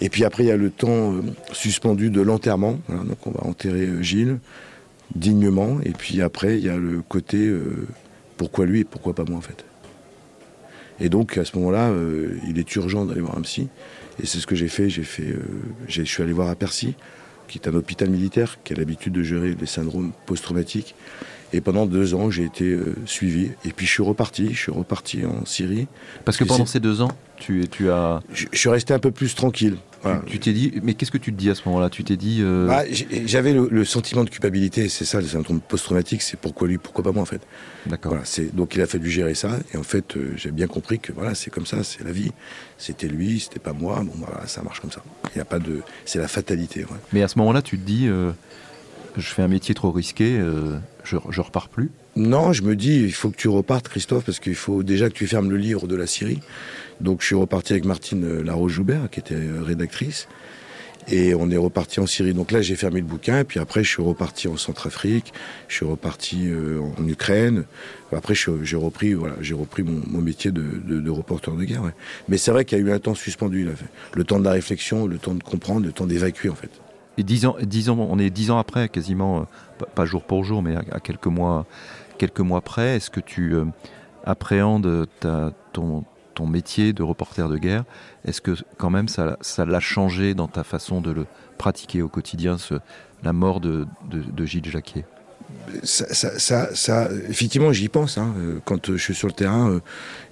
Et 0.00 0.08
puis 0.08 0.24
après, 0.24 0.44
il 0.44 0.46
y 0.46 0.52
a 0.52 0.56
le 0.56 0.70
temps 0.70 1.14
suspendu 1.52 2.10
de 2.10 2.20
l'enterrement. 2.22 2.80
donc 2.88 3.26
on 3.26 3.30
va 3.30 3.44
enterrer 3.44 3.88
Gilles 4.00 4.38
dignement. 5.14 5.78
Et 5.84 5.90
puis 5.90 6.22
après, 6.22 6.58
il 6.58 6.64
y 6.64 6.68
a 6.68 6.76
le 6.76 7.02
côté 7.02 7.46
euh, 7.46 7.86
pourquoi 8.36 8.66
lui 8.66 8.80
et 8.80 8.84
pourquoi 8.84 9.14
pas 9.14 9.24
moi 9.24 9.38
en 9.38 9.42
fait. 9.42 9.64
Et 11.00 11.08
donc 11.08 11.38
à 11.38 11.44
ce 11.44 11.56
moment-là, 11.58 11.92
il 12.48 12.58
est 12.58 12.74
urgent 12.74 13.04
d'aller 13.04 13.20
voir 13.20 13.38
un 13.38 13.42
psy. 13.42 13.68
Et 14.20 14.26
c'est 14.26 14.38
ce 14.38 14.48
que 14.48 14.56
j'ai 14.56 14.66
fait. 14.66 14.90
J'ai 14.90 15.04
fait, 15.04 15.32
je 15.86 16.02
suis 16.02 16.24
allé 16.24 16.32
voir 16.32 16.48
à 16.48 16.56
Percy, 16.56 16.96
qui 17.46 17.58
est 17.58 17.68
un 17.68 17.74
hôpital 17.74 18.10
militaire, 18.10 18.58
qui 18.64 18.72
a 18.72 18.76
l'habitude 18.76 19.12
de 19.12 19.22
gérer 19.22 19.54
les 19.54 19.66
syndromes 19.66 20.10
post-traumatiques. 20.26 20.96
Et 21.52 21.60
pendant 21.60 21.86
deux 21.86 22.14
ans, 22.14 22.30
j'ai 22.30 22.44
été 22.44 22.64
euh, 22.64 22.94
suivi. 23.06 23.50
Et 23.64 23.70
puis 23.70 23.86
je 23.86 23.92
suis 23.92 24.02
reparti, 24.02 24.52
je 24.52 24.58
suis 24.58 24.72
reparti 24.72 25.24
en 25.24 25.44
Syrie. 25.44 25.86
Parce 26.24 26.36
que 26.36 26.44
pendant 26.44 26.66
ces 26.66 26.80
deux 26.80 27.00
ans, 27.00 27.10
tu, 27.36 27.66
tu 27.70 27.90
as... 27.90 28.20
Je, 28.32 28.46
suis 28.52 28.68
resté 28.68 28.92
un 28.92 28.98
peu 28.98 29.10
plus 29.10 29.34
tranquille. 29.34 29.76
Tu 30.26 30.38
t'es 30.38 30.52
dit, 30.52 30.72
mais 30.82 30.94
qu'est-ce 30.94 31.10
que 31.10 31.18
tu 31.18 31.32
te 31.32 31.38
dis 31.38 31.50
à 31.50 31.54
ce 31.54 31.62
moment-là? 31.66 31.90
Tu 31.90 32.04
t'es 32.04 32.16
dit. 32.16 32.38
Euh, 32.40 32.66
bah, 32.66 32.84
J'avais 33.26 33.52
le, 33.52 33.84
sentiment 33.84 34.24
de 34.24 34.30
culpabilité, 34.30 34.88
c'est 34.88 35.04
ça, 35.04 35.20
le 35.20 35.26
syndrome 35.26 35.60
post-traumatique, 35.60 36.22
c'est 36.22 36.38
pourquoi 36.38 36.68
lui, 36.68 36.78
pourquoi 36.78 37.02
pas 37.04 37.12
moi 37.12 37.22
en 37.22 37.26
fait. 37.26 37.40
D'accord. 37.86 38.12
Voilà, 38.12 38.50
donc 38.52 38.74
il 38.74 38.80
a 38.80 38.86
fallu 38.86 39.10
gérer 39.10 39.34
ça, 39.34 39.58
et 39.72 39.76
en 39.76 39.82
fait, 39.82 40.16
euh, 40.16 40.32
j'ai 40.36 40.50
bien 40.50 40.66
compris 40.66 40.98
que 40.98 41.12
voilà, 41.12 41.34
c'est 41.34 41.50
comme 41.50 41.66
ça, 41.66 41.82
c'est 41.82 42.04
la 42.04 42.12
vie. 42.12 42.30
C'était 42.76 43.08
lui, 43.08 43.40
c'était 43.40 43.58
pas 43.58 43.72
moi, 43.72 44.02
bon 44.04 44.12
voilà, 44.16 44.46
ça 44.46 44.62
marche 44.62 44.80
comme 44.80 44.92
ça. 44.92 45.02
Il 45.34 45.38
y 45.38 45.40
a 45.40 45.44
pas 45.44 45.58
de. 45.58 45.80
C'est 46.04 46.18
la 46.18 46.28
fatalité. 46.28 46.86
Mais 47.12 47.22
à 47.22 47.28
ce 47.28 47.38
moment-là, 47.38 47.62
tu 47.62 47.78
te 47.78 47.84
dis 47.84 48.08
je 49.18 49.28
fais 49.28 49.42
un 49.42 49.48
métier 49.48 49.74
trop 49.74 49.90
risqué, 49.90 50.38
euh, 50.38 50.78
je, 51.04 51.40
repars 51.40 51.68
plus 51.68 51.90
Non, 52.16 52.52
je 52.52 52.62
me 52.62 52.76
dis, 52.76 53.02
il 53.02 53.12
faut 53.12 53.30
que 53.30 53.36
tu 53.36 53.48
repartes, 53.48 53.88
Christophe, 53.88 54.24
parce 54.24 54.40
qu'il 54.40 54.54
faut 54.54 54.82
déjà 54.82 55.08
que 55.08 55.14
tu 55.14 55.26
fermes 55.26 55.50
le 55.50 55.56
livre 55.56 55.86
de 55.86 55.96
la 55.96 56.06
Syrie. 56.06 56.40
Donc 57.00 57.20
je 57.20 57.26
suis 57.26 57.34
reparti 57.34 57.72
avec 57.72 57.84
Martine 57.84 58.24
euh, 58.24 58.42
Laroche-Joubert, 58.42 59.10
qui 59.10 59.20
était 59.20 59.34
euh, 59.34 59.62
rédactrice. 59.62 60.28
Et 61.10 61.34
on 61.34 61.50
est 61.50 61.56
reparti 61.56 62.00
en 62.00 62.06
Syrie. 62.06 62.34
Donc 62.34 62.52
là, 62.52 62.60
j'ai 62.60 62.76
fermé 62.76 63.00
le 63.00 63.06
bouquin. 63.06 63.42
Puis 63.42 63.58
après, 63.58 63.82
je 63.82 63.88
suis 63.88 64.02
reparti 64.02 64.46
en 64.46 64.58
Centrafrique. 64.58 65.32
Je 65.66 65.76
suis 65.76 65.86
reparti 65.86 66.50
en 66.98 67.08
Ukraine. 67.08 67.64
Après, 68.12 68.34
j'ai 68.34 68.76
repris, 68.76 69.14
voilà, 69.14 69.34
j'ai 69.40 69.54
repris 69.54 69.82
mon, 69.84 70.20
métier 70.20 70.50
de, 70.50 71.08
reporter 71.08 71.52
de 71.52 71.64
guerre. 71.64 71.80
Mais 72.28 72.36
c'est 72.36 72.50
vrai 72.50 72.66
qu'il 72.66 72.76
y 72.76 72.82
a 72.82 72.84
eu 72.84 72.92
un 72.92 72.98
temps 72.98 73.14
suspendu. 73.14 73.66
Le 74.12 74.24
temps 74.24 74.38
de 74.38 74.44
la 74.44 74.50
réflexion, 74.50 75.06
le 75.06 75.16
temps 75.16 75.34
de 75.34 75.42
comprendre, 75.42 75.86
le 75.86 75.92
temps 75.92 76.04
d'évacuer, 76.04 76.50
en 76.50 76.54
fait. 76.54 76.72
Et 77.18 77.24
dix 77.24 77.46
ans, 77.46 77.56
on 77.98 78.18
est 78.20 78.30
dix 78.30 78.52
ans 78.52 78.58
après, 78.58 78.88
quasiment, 78.88 79.40
euh, 79.40 79.84
pas, 79.96 80.04
jour 80.06 80.22
pour 80.22 80.44
jour, 80.44 80.62
mais 80.62 80.76
à, 80.76 81.00
quelques 81.00 81.26
mois, 81.26 81.66
quelques 82.16 82.40
mois 82.40 82.60
près. 82.60 82.96
Est-ce 82.96 83.10
que 83.10 83.18
tu 83.18 83.54
euh, 83.54 83.64
appréhendes 84.24 85.06
ton, 85.72 86.04
métier 86.46 86.92
de 86.92 87.02
reporter 87.02 87.48
de 87.48 87.58
guerre? 87.58 87.84
Est-ce 88.24 88.40
que 88.40 88.52
quand 88.76 88.90
même 88.90 89.08
ça, 89.08 89.36
l'a 89.58 89.80
changé 89.80 90.34
dans 90.34 90.46
ta 90.46 90.62
façon 90.62 91.00
de 91.00 91.10
le 91.10 91.26
pratiquer 91.58 92.00
au 92.00 92.08
quotidien, 92.08 92.56
la 93.24 93.32
mort 93.32 93.58
de, 93.58 93.88
Gilles 94.44 94.70
Jacquier? 94.70 95.04
Ça, 95.82 97.08
effectivement, 97.28 97.72
j'y 97.72 97.88
pense. 97.88 98.18
Hein. 98.18 98.32
Quand 98.64 98.92
je 98.92 99.02
suis 99.02 99.14
sur 99.16 99.26
le 99.26 99.32
terrain, 99.34 99.80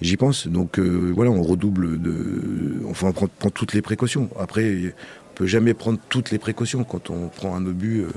j'y 0.01 0.17
pense. 0.17 0.47
Donc 0.47 0.79
voilà, 0.79 1.33
on 1.33 1.43
redouble 1.43 2.01
de. 2.01 2.81
Enfin, 2.89 3.09
on 3.09 3.27
prend 3.27 3.51
toutes 3.51 3.73
les 3.73 3.83
précautions. 3.83 4.31
Après, 4.39 4.95
peut 5.37 5.47
jamais 5.47 5.75
prendre 5.75 5.99
toutes 6.09 6.33
les 6.33 6.39
précautions 6.39 6.83
quand 6.83 7.11
on 7.11 7.29
prend 7.29 7.55
un 7.55 7.65
obus. 7.65 8.01
Euh, 8.01 8.09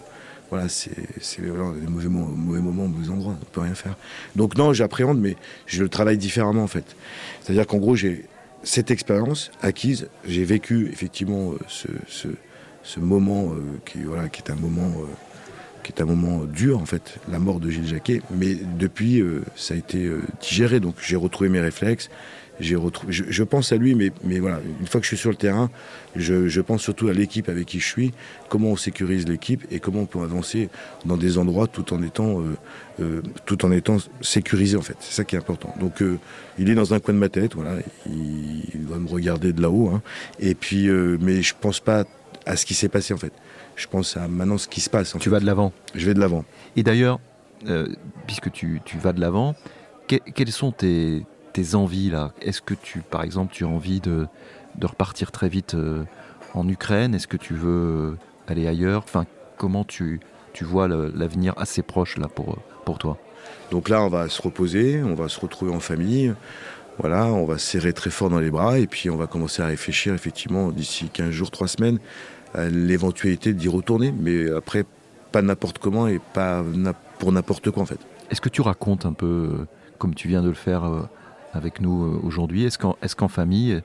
voilà, 0.50 0.68
c'est 0.68 0.96
des 1.40 1.52
mauvais, 1.52 2.08
mauvais 2.10 2.60
moments, 2.60 2.88
mauvais 2.88 3.12
endroits, 3.12 3.36
on 3.40 3.46
peut 3.52 3.62
rien 3.62 3.76
faire. 3.76 3.96
Donc 4.36 4.58
non, 4.58 4.74
j'appréhende, 4.74 5.20
mais 5.20 5.36
je 5.68 5.84
le 5.84 5.90
travaille 5.90 6.18
différemment 6.18 6.64
en 6.64 6.68
fait. 6.68 6.96
C'est-à-dire 7.42 7.68
qu'en 7.68 7.78
gros, 7.78 7.96
j'ai 7.96 8.26
cette 8.64 8.90
expérience 8.90 9.52
acquise, 9.62 10.08
j'ai 10.26 10.46
vécu 10.46 10.90
effectivement 10.92 11.52
euh, 11.52 11.58
ce, 11.68 11.88
ce, 12.84 13.00
moment 13.00 13.54
euh, 13.54 13.62
qui, 13.86 14.00
voilà, 14.02 14.28
qui 14.28 14.42
est 14.42 14.52
un 14.52 14.56
moment 14.56 14.92
qui 15.84 15.94
est 15.94 16.02
un 16.02 16.06
moment 16.06 16.44
dur 16.46 16.80
en 16.80 16.86
fait, 16.86 17.20
la 17.32 17.40
mort 17.40 17.60
de 17.60 17.70
Gilles 17.70 17.88
Jacquet, 17.88 18.22
mais 18.32 18.56
depuis 18.56 19.24
ça 19.56 19.76
a 19.76 19.78
été 19.78 20.12
digéré, 20.42 20.80
donc 20.80 20.96
j'ai 21.00 21.16
retrouvé 21.16 21.50
mes 21.50 21.62
réflexes, 21.62 22.10
j'ai 22.60 22.76
retrouvé, 22.76 23.14
je, 23.14 23.44
pense 23.44 23.72
à 23.72 23.78
lui, 23.78 23.96
mais, 23.96 24.12
mais 24.24 24.40
voilà, 24.40 24.60
une 24.80 24.88
fois 24.88 25.00
que 25.00 25.06
je 25.06 25.10
suis 25.10 25.18
sur 25.18 25.30
le 25.30 25.36
terrain, 25.36 25.70
je, 26.16 26.62
pense 26.62 26.82
surtout 26.82 27.08
à 27.08 27.14
l'équipe 27.14 27.48
avec 27.48 27.66
qui 27.66 27.80
je 27.80 27.86
suis, 27.86 28.12
comment 28.50 28.70
on 28.70 28.76
sécurise 28.76 29.28
l'équipe 29.28 29.66
et 29.72 29.80
comment 29.80 30.02
on 30.02 30.06
peut 30.06 30.20
avancer 30.20 30.70
dans 31.06 31.18
des 31.18 31.38
endroits 31.38 31.68
tout 31.68 31.94
en 31.94 32.04
étant, 32.04 32.42
euh, 32.42 32.58
euh, 33.00 33.22
tout 33.46 33.66
en 33.66 33.72
étant 33.72 33.98
sécurisé 34.22 34.76
en 34.76 34.82
fait. 34.82 34.98
C'est 35.00 35.14
ça 35.14 35.24
qui 35.24 35.36
est 35.36 35.40
important. 35.40 35.74
Donc 35.80 36.02
euh, 36.02 36.20
il 36.58 36.70
est 36.70 36.76
dans 36.76 36.94
un 36.94 37.00
coin 37.00 37.14
de 37.14 37.20
ma 37.20 37.30
tête, 37.30 37.56
voilà, 37.56 37.78
il, 38.06 38.86
doit 38.86 39.00
me 39.00 39.10
regarder 39.10 39.54
de 39.54 39.62
là-haut, 39.62 39.90
hein. 39.90 40.02
et 40.40 40.56
puis, 40.56 40.90
mais 40.90 41.42
je 41.42 41.54
pense 41.60 41.80
pas 41.80 42.06
à 42.46 42.56
ce 42.56 42.66
qui 42.66 42.74
s'est 42.74 42.90
passé 42.90 43.14
en 43.14 43.18
fait. 43.18 43.34
Je 43.76 43.88
pense 43.88 44.18
à 44.18 44.28
maintenant 44.28 44.58
ce 44.58 44.68
qui 44.68 44.82
se 44.82 44.90
passe. 44.90 45.16
tu 45.20 45.30
vas 45.30 45.40
de 45.40 45.46
l'avant. 45.46 45.72
Je 45.96 46.06
vais 46.06 46.14
de 46.14 46.20
l'avant. 46.20 46.44
Et 46.76 46.84
d'ailleurs, 46.84 47.20
puisque 48.28 48.52
tu, 48.52 48.82
tu 48.84 48.98
vas 48.98 49.14
de 49.14 49.22
l'avant, 49.22 49.56
quels 50.08 50.52
sont 50.52 50.72
tes 50.72 51.24
tes 51.54 51.76
envies 51.76 52.10
là 52.10 52.32
Est-ce 52.42 52.62
que 52.62 52.74
tu, 52.74 53.00
par 53.00 53.24
exemple, 53.24 53.54
tu 53.54 53.64
as 53.64 53.68
envie 53.68 54.00
de, 54.00 54.28
de 54.76 54.88
repartir 54.88 55.32
très 55.32 55.50
vite 55.50 55.76
euh, 55.76 56.04
en 56.54 56.68
Ukraine? 56.68 57.16
Est-ce 57.16 57.28
que 57.28 57.38
tu 57.38 57.54
veux 57.54 58.18
aller 58.48 58.68
ailleurs? 58.68 59.04
Enfin, 59.04 59.26
comment 59.58 59.84
tu, 59.84 60.20
tu 60.54 60.64
vois 60.64 60.88
l'avenir 60.88 61.54
assez 61.58 61.82
proche 61.82 62.18
là 62.18 62.28
pour, 62.28 62.58
pour 62.86 62.98
toi? 62.98 63.18
Donc 63.72 63.90
là, 63.90 64.04
on 64.04 64.10
va 64.10 64.30
se 64.30 64.42
reposer, 64.42 65.02
on 65.04 65.16
va 65.16 65.30
se 65.30 65.40
retrouver 65.40 65.74
en 65.74 65.80
famille. 65.80 66.34
Voilà, 66.98 67.28
on 67.28 67.46
va 67.46 67.58
serrer 67.58 67.94
très 67.94 68.10
fort 68.10 68.30
dans 68.30 68.40
les 68.40 68.52
bras 68.52 68.78
et 68.78 68.86
puis 68.86 69.10
on 69.10 69.16
va 69.16 69.26
commencer 69.26 69.62
à 69.62 69.68
réfléchir 69.68 70.14
effectivement 70.14 70.70
d'ici 70.70 71.10
15 71.10 71.30
jours, 71.30 71.50
3 71.50 71.68
semaines 71.70 72.00
à 72.54 72.66
l'éventualité 72.66 73.54
d'y 73.54 73.70
retourner. 73.70 74.12
Mais 74.12 74.52
après, 74.52 74.84
pas 75.32 75.42
n'importe 75.42 75.78
comment 75.78 76.08
et 76.08 76.20
pas 76.34 76.64
pour 77.20 77.32
n'importe 77.32 77.72
quoi 77.72 77.84
en 77.84 77.86
fait. 77.86 78.00
Est-ce 78.32 78.42
que 78.42 78.50
tu 78.50 78.62
racontes 78.62 79.06
un 79.06 79.14
peu, 79.14 79.26
euh, 79.26 79.68
comme 79.98 80.14
tu 80.14 80.28
viens 80.28 80.42
de 80.42 80.50
le 80.50 80.56
faire, 80.56 80.84
euh, 80.84 81.02
avec 81.54 81.82
nous 81.82 82.04
euh, 82.04 82.20
aujourd'hui. 82.24 82.66
Est-ce 82.66 82.78
qu'en 82.78 83.28
famille, 83.28 83.82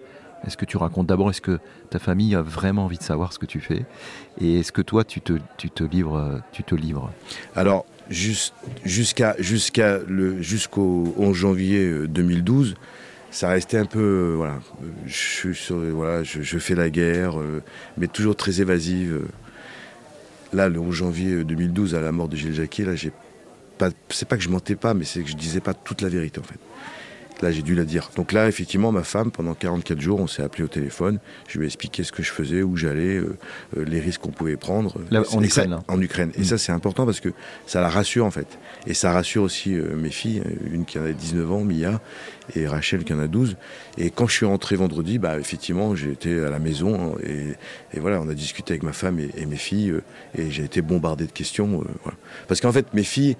est-ce 0.46 0.56
que 0.56 0.64
tu 0.64 0.76
racontes 0.76 1.06
d'abord, 1.06 1.30
est-ce 1.30 1.40
que 1.40 1.58
ta 1.90 1.98
famille 1.98 2.34
a 2.34 2.42
vraiment 2.42 2.84
envie 2.84 2.98
de 2.98 3.02
savoir 3.02 3.32
ce 3.32 3.38
que 3.38 3.46
tu 3.46 3.60
fais? 3.60 3.84
Et 4.40 4.60
est-ce 4.60 4.72
que 4.72 4.82
toi, 4.82 5.04
tu 5.04 5.20
te, 5.20 5.32
livres, 5.84 6.16
euh, 6.16 6.38
tu 6.52 6.62
te 6.62 6.74
livres? 6.74 7.10
Alors, 7.54 7.86
jusqu'à 8.10 9.34
jusqu'au 9.38 11.14
11 11.16 11.34
janvier 11.34 12.06
2012, 12.08 12.70
euh, 12.70 12.74
ça 13.30 13.48
restait 13.48 13.78
un 13.78 13.86
peu 13.86 14.38
sur, 15.08 15.76
voilà, 15.76 16.22
je, 16.22 16.58
fais 16.58 16.76
la 16.76 16.88
guerre, 16.88 17.34
mais 17.96 18.06
toujours 18.06 18.36
très 18.36 18.60
évasive. 18.60 19.22
Là, 20.52 20.68
le 20.68 20.78
11 20.78 20.94
janvier 20.94 21.42
2012, 21.42 21.96
à 21.96 22.00
la 22.00 22.12
mort 22.12 22.28
de 22.28 22.36
Gilles 22.36 22.54
Jacquier, 22.54 22.84
là, 22.84 22.92
c'est 24.08 24.28
pas 24.28 24.36
que 24.36 24.42
je 24.42 24.48
mentais 24.48 24.76
pas, 24.76 24.94
mais 24.94 25.04
c'est 25.04 25.22
que 25.22 25.28
je 25.28 25.34
disais 25.34 25.58
pas 25.58 25.74
toute 25.74 26.00
la 26.00 26.08
vérité 26.08 26.38
en 26.38 26.44
fait. 26.44 26.60
Là, 27.44 27.52
j'ai 27.52 27.60
dû 27.60 27.74
la 27.74 27.84
dire. 27.84 28.10
Donc 28.16 28.32
là, 28.32 28.48
effectivement, 28.48 28.90
ma 28.90 29.02
femme, 29.02 29.30
pendant 29.30 29.52
44 29.52 30.00
jours, 30.00 30.18
on 30.18 30.26
s'est 30.26 30.42
appelé 30.42 30.64
au 30.64 30.68
téléphone. 30.68 31.18
Je 31.46 31.58
lui 31.58 31.66
ai 31.66 31.68
expliqué 31.68 32.02
ce 32.02 32.10
que 32.10 32.22
je 32.22 32.32
faisais, 32.32 32.62
où 32.62 32.74
j'allais, 32.74 33.16
euh, 33.16 33.36
euh, 33.76 33.84
les 33.84 34.00
risques 34.00 34.22
qu'on 34.22 34.30
pouvait 34.30 34.56
prendre. 34.56 34.96
en 35.30 35.42
Ukraine. 35.42 35.78
en 35.86 36.00
Ukraine. 36.00 36.32
Et 36.38 36.40
mm. 36.40 36.44
ça, 36.44 36.56
c'est 36.56 36.72
important 36.72 37.04
parce 37.04 37.20
que 37.20 37.28
ça 37.66 37.82
la 37.82 37.90
rassure, 37.90 38.24
en 38.24 38.30
fait. 38.30 38.46
Et 38.86 38.94
ça 38.94 39.12
rassure 39.12 39.42
aussi 39.42 39.74
euh, 39.74 39.94
mes 39.94 40.08
filles, 40.08 40.42
une 40.72 40.86
qui 40.86 40.98
en 40.98 41.04
a 41.04 41.12
19 41.12 41.52
ans, 41.52 41.64
Mia, 41.64 42.00
et 42.56 42.66
Rachel 42.66 43.04
qui 43.04 43.12
en 43.12 43.18
a 43.18 43.26
12. 43.26 43.58
Et 43.98 44.08
quand 44.08 44.26
je 44.26 44.32
suis 44.32 44.46
rentré 44.46 44.76
vendredi, 44.76 45.18
bah, 45.18 45.38
effectivement, 45.38 45.94
j'ai 45.94 46.12
été 46.12 46.42
à 46.42 46.48
la 46.48 46.58
maison 46.58 47.14
et, 47.22 47.56
et, 47.92 48.00
voilà, 48.00 48.22
on 48.22 48.28
a 48.30 48.34
discuté 48.34 48.72
avec 48.72 48.84
ma 48.84 48.94
femme 48.94 49.20
et, 49.20 49.44
mes 49.44 49.56
filles 49.56 49.94
et 50.36 50.50
j'ai 50.50 50.64
été 50.64 50.80
bombardé 50.80 51.26
de 51.26 51.32
questions. 51.32 51.68
voilà. 51.68 52.16
Parce 52.48 52.62
qu'en 52.62 52.72
fait, 52.72 52.92
mes 52.94 53.02
filles, 53.02 53.36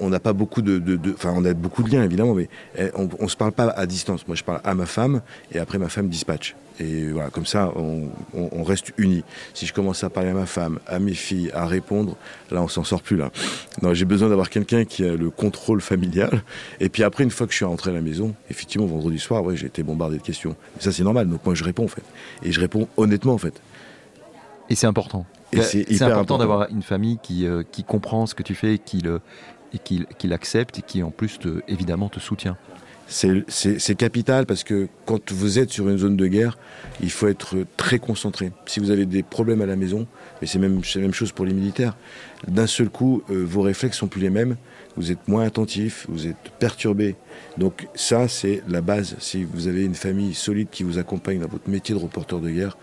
on 0.00 0.10
n'a 0.10 0.20
pas 0.20 0.34
beaucoup 0.34 0.62
de, 0.62 0.98
enfin, 1.14 1.32
on 1.34 1.44
a 1.44 1.54
beaucoup 1.54 1.82
de 1.82 1.90
liens 1.90 2.02
évidemment, 2.02 2.34
mais 2.34 2.48
on, 2.94 3.08
on 3.18 3.28
se 3.28 3.36
parle 3.36 3.45
pas 3.52 3.68
à 3.68 3.86
distance. 3.86 4.26
Moi, 4.26 4.36
je 4.36 4.44
parle 4.44 4.60
à 4.64 4.74
ma 4.74 4.86
femme 4.86 5.22
et 5.52 5.58
après 5.58 5.78
ma 5.78 5.88
femme 5.88 6.08
dispatche. 6.08 6.54
Et 6.78 7.08
voilà, 7.08 7.30
comme 7.30 7.46
ça, 7.46 7.72
on, 7.74 8.62
reste 8.62 8.92
unis. 8.98 9.24
Si 9.54 9.66
je 9.66 9.72
commence 9.72 10.04
à 10.04 10.10
parler 10.10 10.30
à 10.30 10.34
ma 10.34 10.46
femme, 10.46 10.78
à 10.86 10.98
mes 10.98 11.14
filles, 11.14 11.50
à 11.54 11.66
répondre, 11.66 12.16
là, 12.50 12.62
on 12.62 12.68
s'en 12.68 12.84
sort 12.84 13.00
plus 13.00 13.16
là. 13.16 13.30
Non, 13.80 13.94
j'ai 13.94 14.04
besoin 14.04 14.28
d'avoir 14.28 14.50
quelqu'un 14.50 14.84
qui 14.84 15.04
a 15.04 15.14
le 15.14 15.30
contrôle 15.30 15.80
familial. 15.80 16.42
Et 16.80 16.88
puis 16.88 17.02
après, 17.02 17.24
une 17.24 17.30
fois 17.30 17.46
que 17.46 17.52
je 17.52 17.56
suis 17.56 17.64
rentré 17.64 17.90
à 17.90 17.94
la 17.94 18.02
maison, 18.02 18.34
effectivement, 18.50 18.86
vendredi 18.86 19.18
soir, 19.18 19.42
ouais, 19.42 19.56
j'ai 19.56 19.66
été 19.66 19.82
bombardé 19.82 20.18
de 20.18 20.22
questions. 20.22 20.54
ça, 20.78 20.92
c'est 20.92 21.04
normal. 21.04 21.28
Donc 21.28 21.44
moi, 21.46 21.54
je 21.54 21.64
réponds 21.64 21.84
en 21.84 21.88
fait, 21.88 22.04
et 22.42 22.52
je 22.52 22.60
réponds 22.60 22.88
honnêtement 22.96 23.34
en 23.34 23.38
fait. 23.38 23.54
Et 24.68 24.74
c'est 24.74 24.86
important. 24.86 25.24
c'est 25.52 26.02
important, 26.02 26.38
d'avoir 26.38 26.68
une 26.70 26.82
famille 26.82 27.18
qui, 27.22 27.46
euh, 27.46 27.62
qui 27.70 27.84
comprend 27.84 28.26
ce 28.26 28.34
que 28.34 28.42
tu 28.42 28.54
fais 28.54 28.74
et 28.74 28.78
qui 28.78 28.98
le 28.98 29.20
et 29.72 29.78
qui, 29.78 30.06
qui 30.18 30.28
l'accepte 30.28 30.78
et 30.78 30.82
qui 30.82 31.02
en 31.02 31.10
plus 31.10 31.38
évidemment 31.68 32.08
te 32.08 32.20
soutient 32.20 32.56
c'est 33.08 33.94
capital 33.94 34.46
parce 34.46 34.64
que 34.64 34.88
quand 35.04 35.32
vous 35.32 35.58
êtes 35.58 35.70
sur 35.70 35.88
une 35.88 35.98
zone 35.98 36.16
de 36.16 36.26
guerre, 36.26 36.58
il 37.00 37.10
faut 37.10 37.28
être 37.28 37.58
très 37.76 37.98
concentré. 37.98 38.52
Si 38.66 38.80
vous 38.80 38.90
avez 38.90 39.06
des 39.06 39.22
problèmes 39.22 39.60
à 39.60 39.66
la 39.66 39.76
maison, 39.76 40.06
mais 40.40 40.46
c'est 40.46 40.58
même 40.58 40.80
la 40.94 41.00
même 41.00 41.14
chose 41.14 41.32
pour 41.32 41.44
les 41.44 41.52
militaires, 41.52 41.96
d'un 42.48 42.66
seul 42.66 42.88
coup, 42.88 43.22
euh, 43.30 43.44
vos 43.46 43.62
réflexes 43.62 43.98
sont 43.98 44.08
plus 44.08 44.20
les 44.20 44.30
mêmes, 44.30 44.56
vous 44.96 45.12
êtes 45.12 45.28
moins 45.28 45.44
attentif, 45.44 46.06
vous 46.08 46.26
êtes 46.26 46.50
perturbé. 46.58 47.16
Donc 47.58 47.86
ça, 47.94 48.28
c'est 48.28 48.62
la 48.68 48.80
base. 48.80 49.16
Si 49.20 49.44
vous 49.44 49.68
avez 49.68 49.84
une 49.84 49.94
famille 49.94 50.34
solide 50.34 50.68
qui 50.70 50.82
vous 50.82 50.98
accompagne 50.98 51.38
dans 51.38 51.48
votre 51.48 51.68
métier 51.68 51.94
de 51.94 52.00
reporter 52.00 52.40
de 52.40 52.50
guerre, 52.50 52.76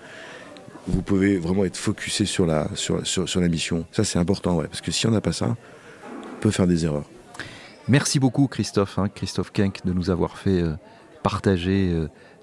vous 0.88 1.02
pouvez 1.02 1.38
vraiment 1.38 1.66
être 1.66 1.78
focusé 1.78 2.26
sur 2.26 2.46
la, 2.46 2.70
sur, 2.76 3.06
sur, 3.06 3.42
la 3.42 3.48
mission. 3.48 3.86
Ça, 3.92 4.04
c'est 4.04 4.20
important, 4.20 4.58
ouais, 4.58 4.68
parce 4.68 4.82
que 4.82 4.92
si 4.92 5.08
on 5.08 5.12
n'a 5.12 5.22
pas 5.22 5.32
ça, 5.32 5.56
on 5.56 6.42
peut 6.42 6.52
faire 6.52 6.68
des 6.68 6.86
erreurs. 6.86 7.06
Merci 7.88 8.19
beaucoup 8.19 8.48
Christophe, 8.48 8.98
hein, 8.98 9.10
Christophe 9.10 9.52
Kenck, 9.52 9.86
de 9.86 9.91
nous 9.91 10.10
avoir 10.10 10.38
fait 10.38 10.62
euh, 10.62 10.76
partager 11.22 11.93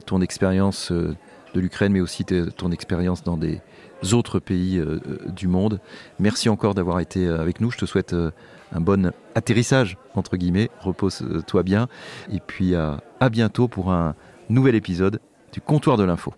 ton 0.07 0.21
expérience 0.21 0.91
de 0.91 1.17
l'Ukraine, 1.61 1.93
mais 1.93 2.01
aussi 2.01 2.25
ton 2.25 2.73
expérience 2.73 3.23
dans 3.23 3.37
des 3.37 3.61
autres 4.13 4.39
pays 4.39 4.83
du 5.37 5.47
monde. 5.49 5.81
Merci 6.19 6.49
encore 6.49 6.75
d'avoir 6.75 7.01
été 7.01 7.29
avec 7.29 7.61
nous. 7.61 7.71
Je 7.71 7.77
te 7.77 7.85
souhaite 7.85 8.15
un 8.15 8.81
bon 8.81 9.13
atterrissage, 9.35 9.99
entre 10.15 10.39
guillemets. 10.39 10.71
Repose-toi 10.81 11.63
bien. 11.63 11.89
Et 12.33 12.41
puis 12.41 12.75
à 12.75 13.29
bientôt 13.31 13.69
pour 13.69 13.93
un 13.93 14.15
nouvel 14.49 14.75
épisode 14.75 15.21
du 15.53 15.61
comptoir 15.61 15.99
de 15.99 16.05
l'info. 16.05 16.33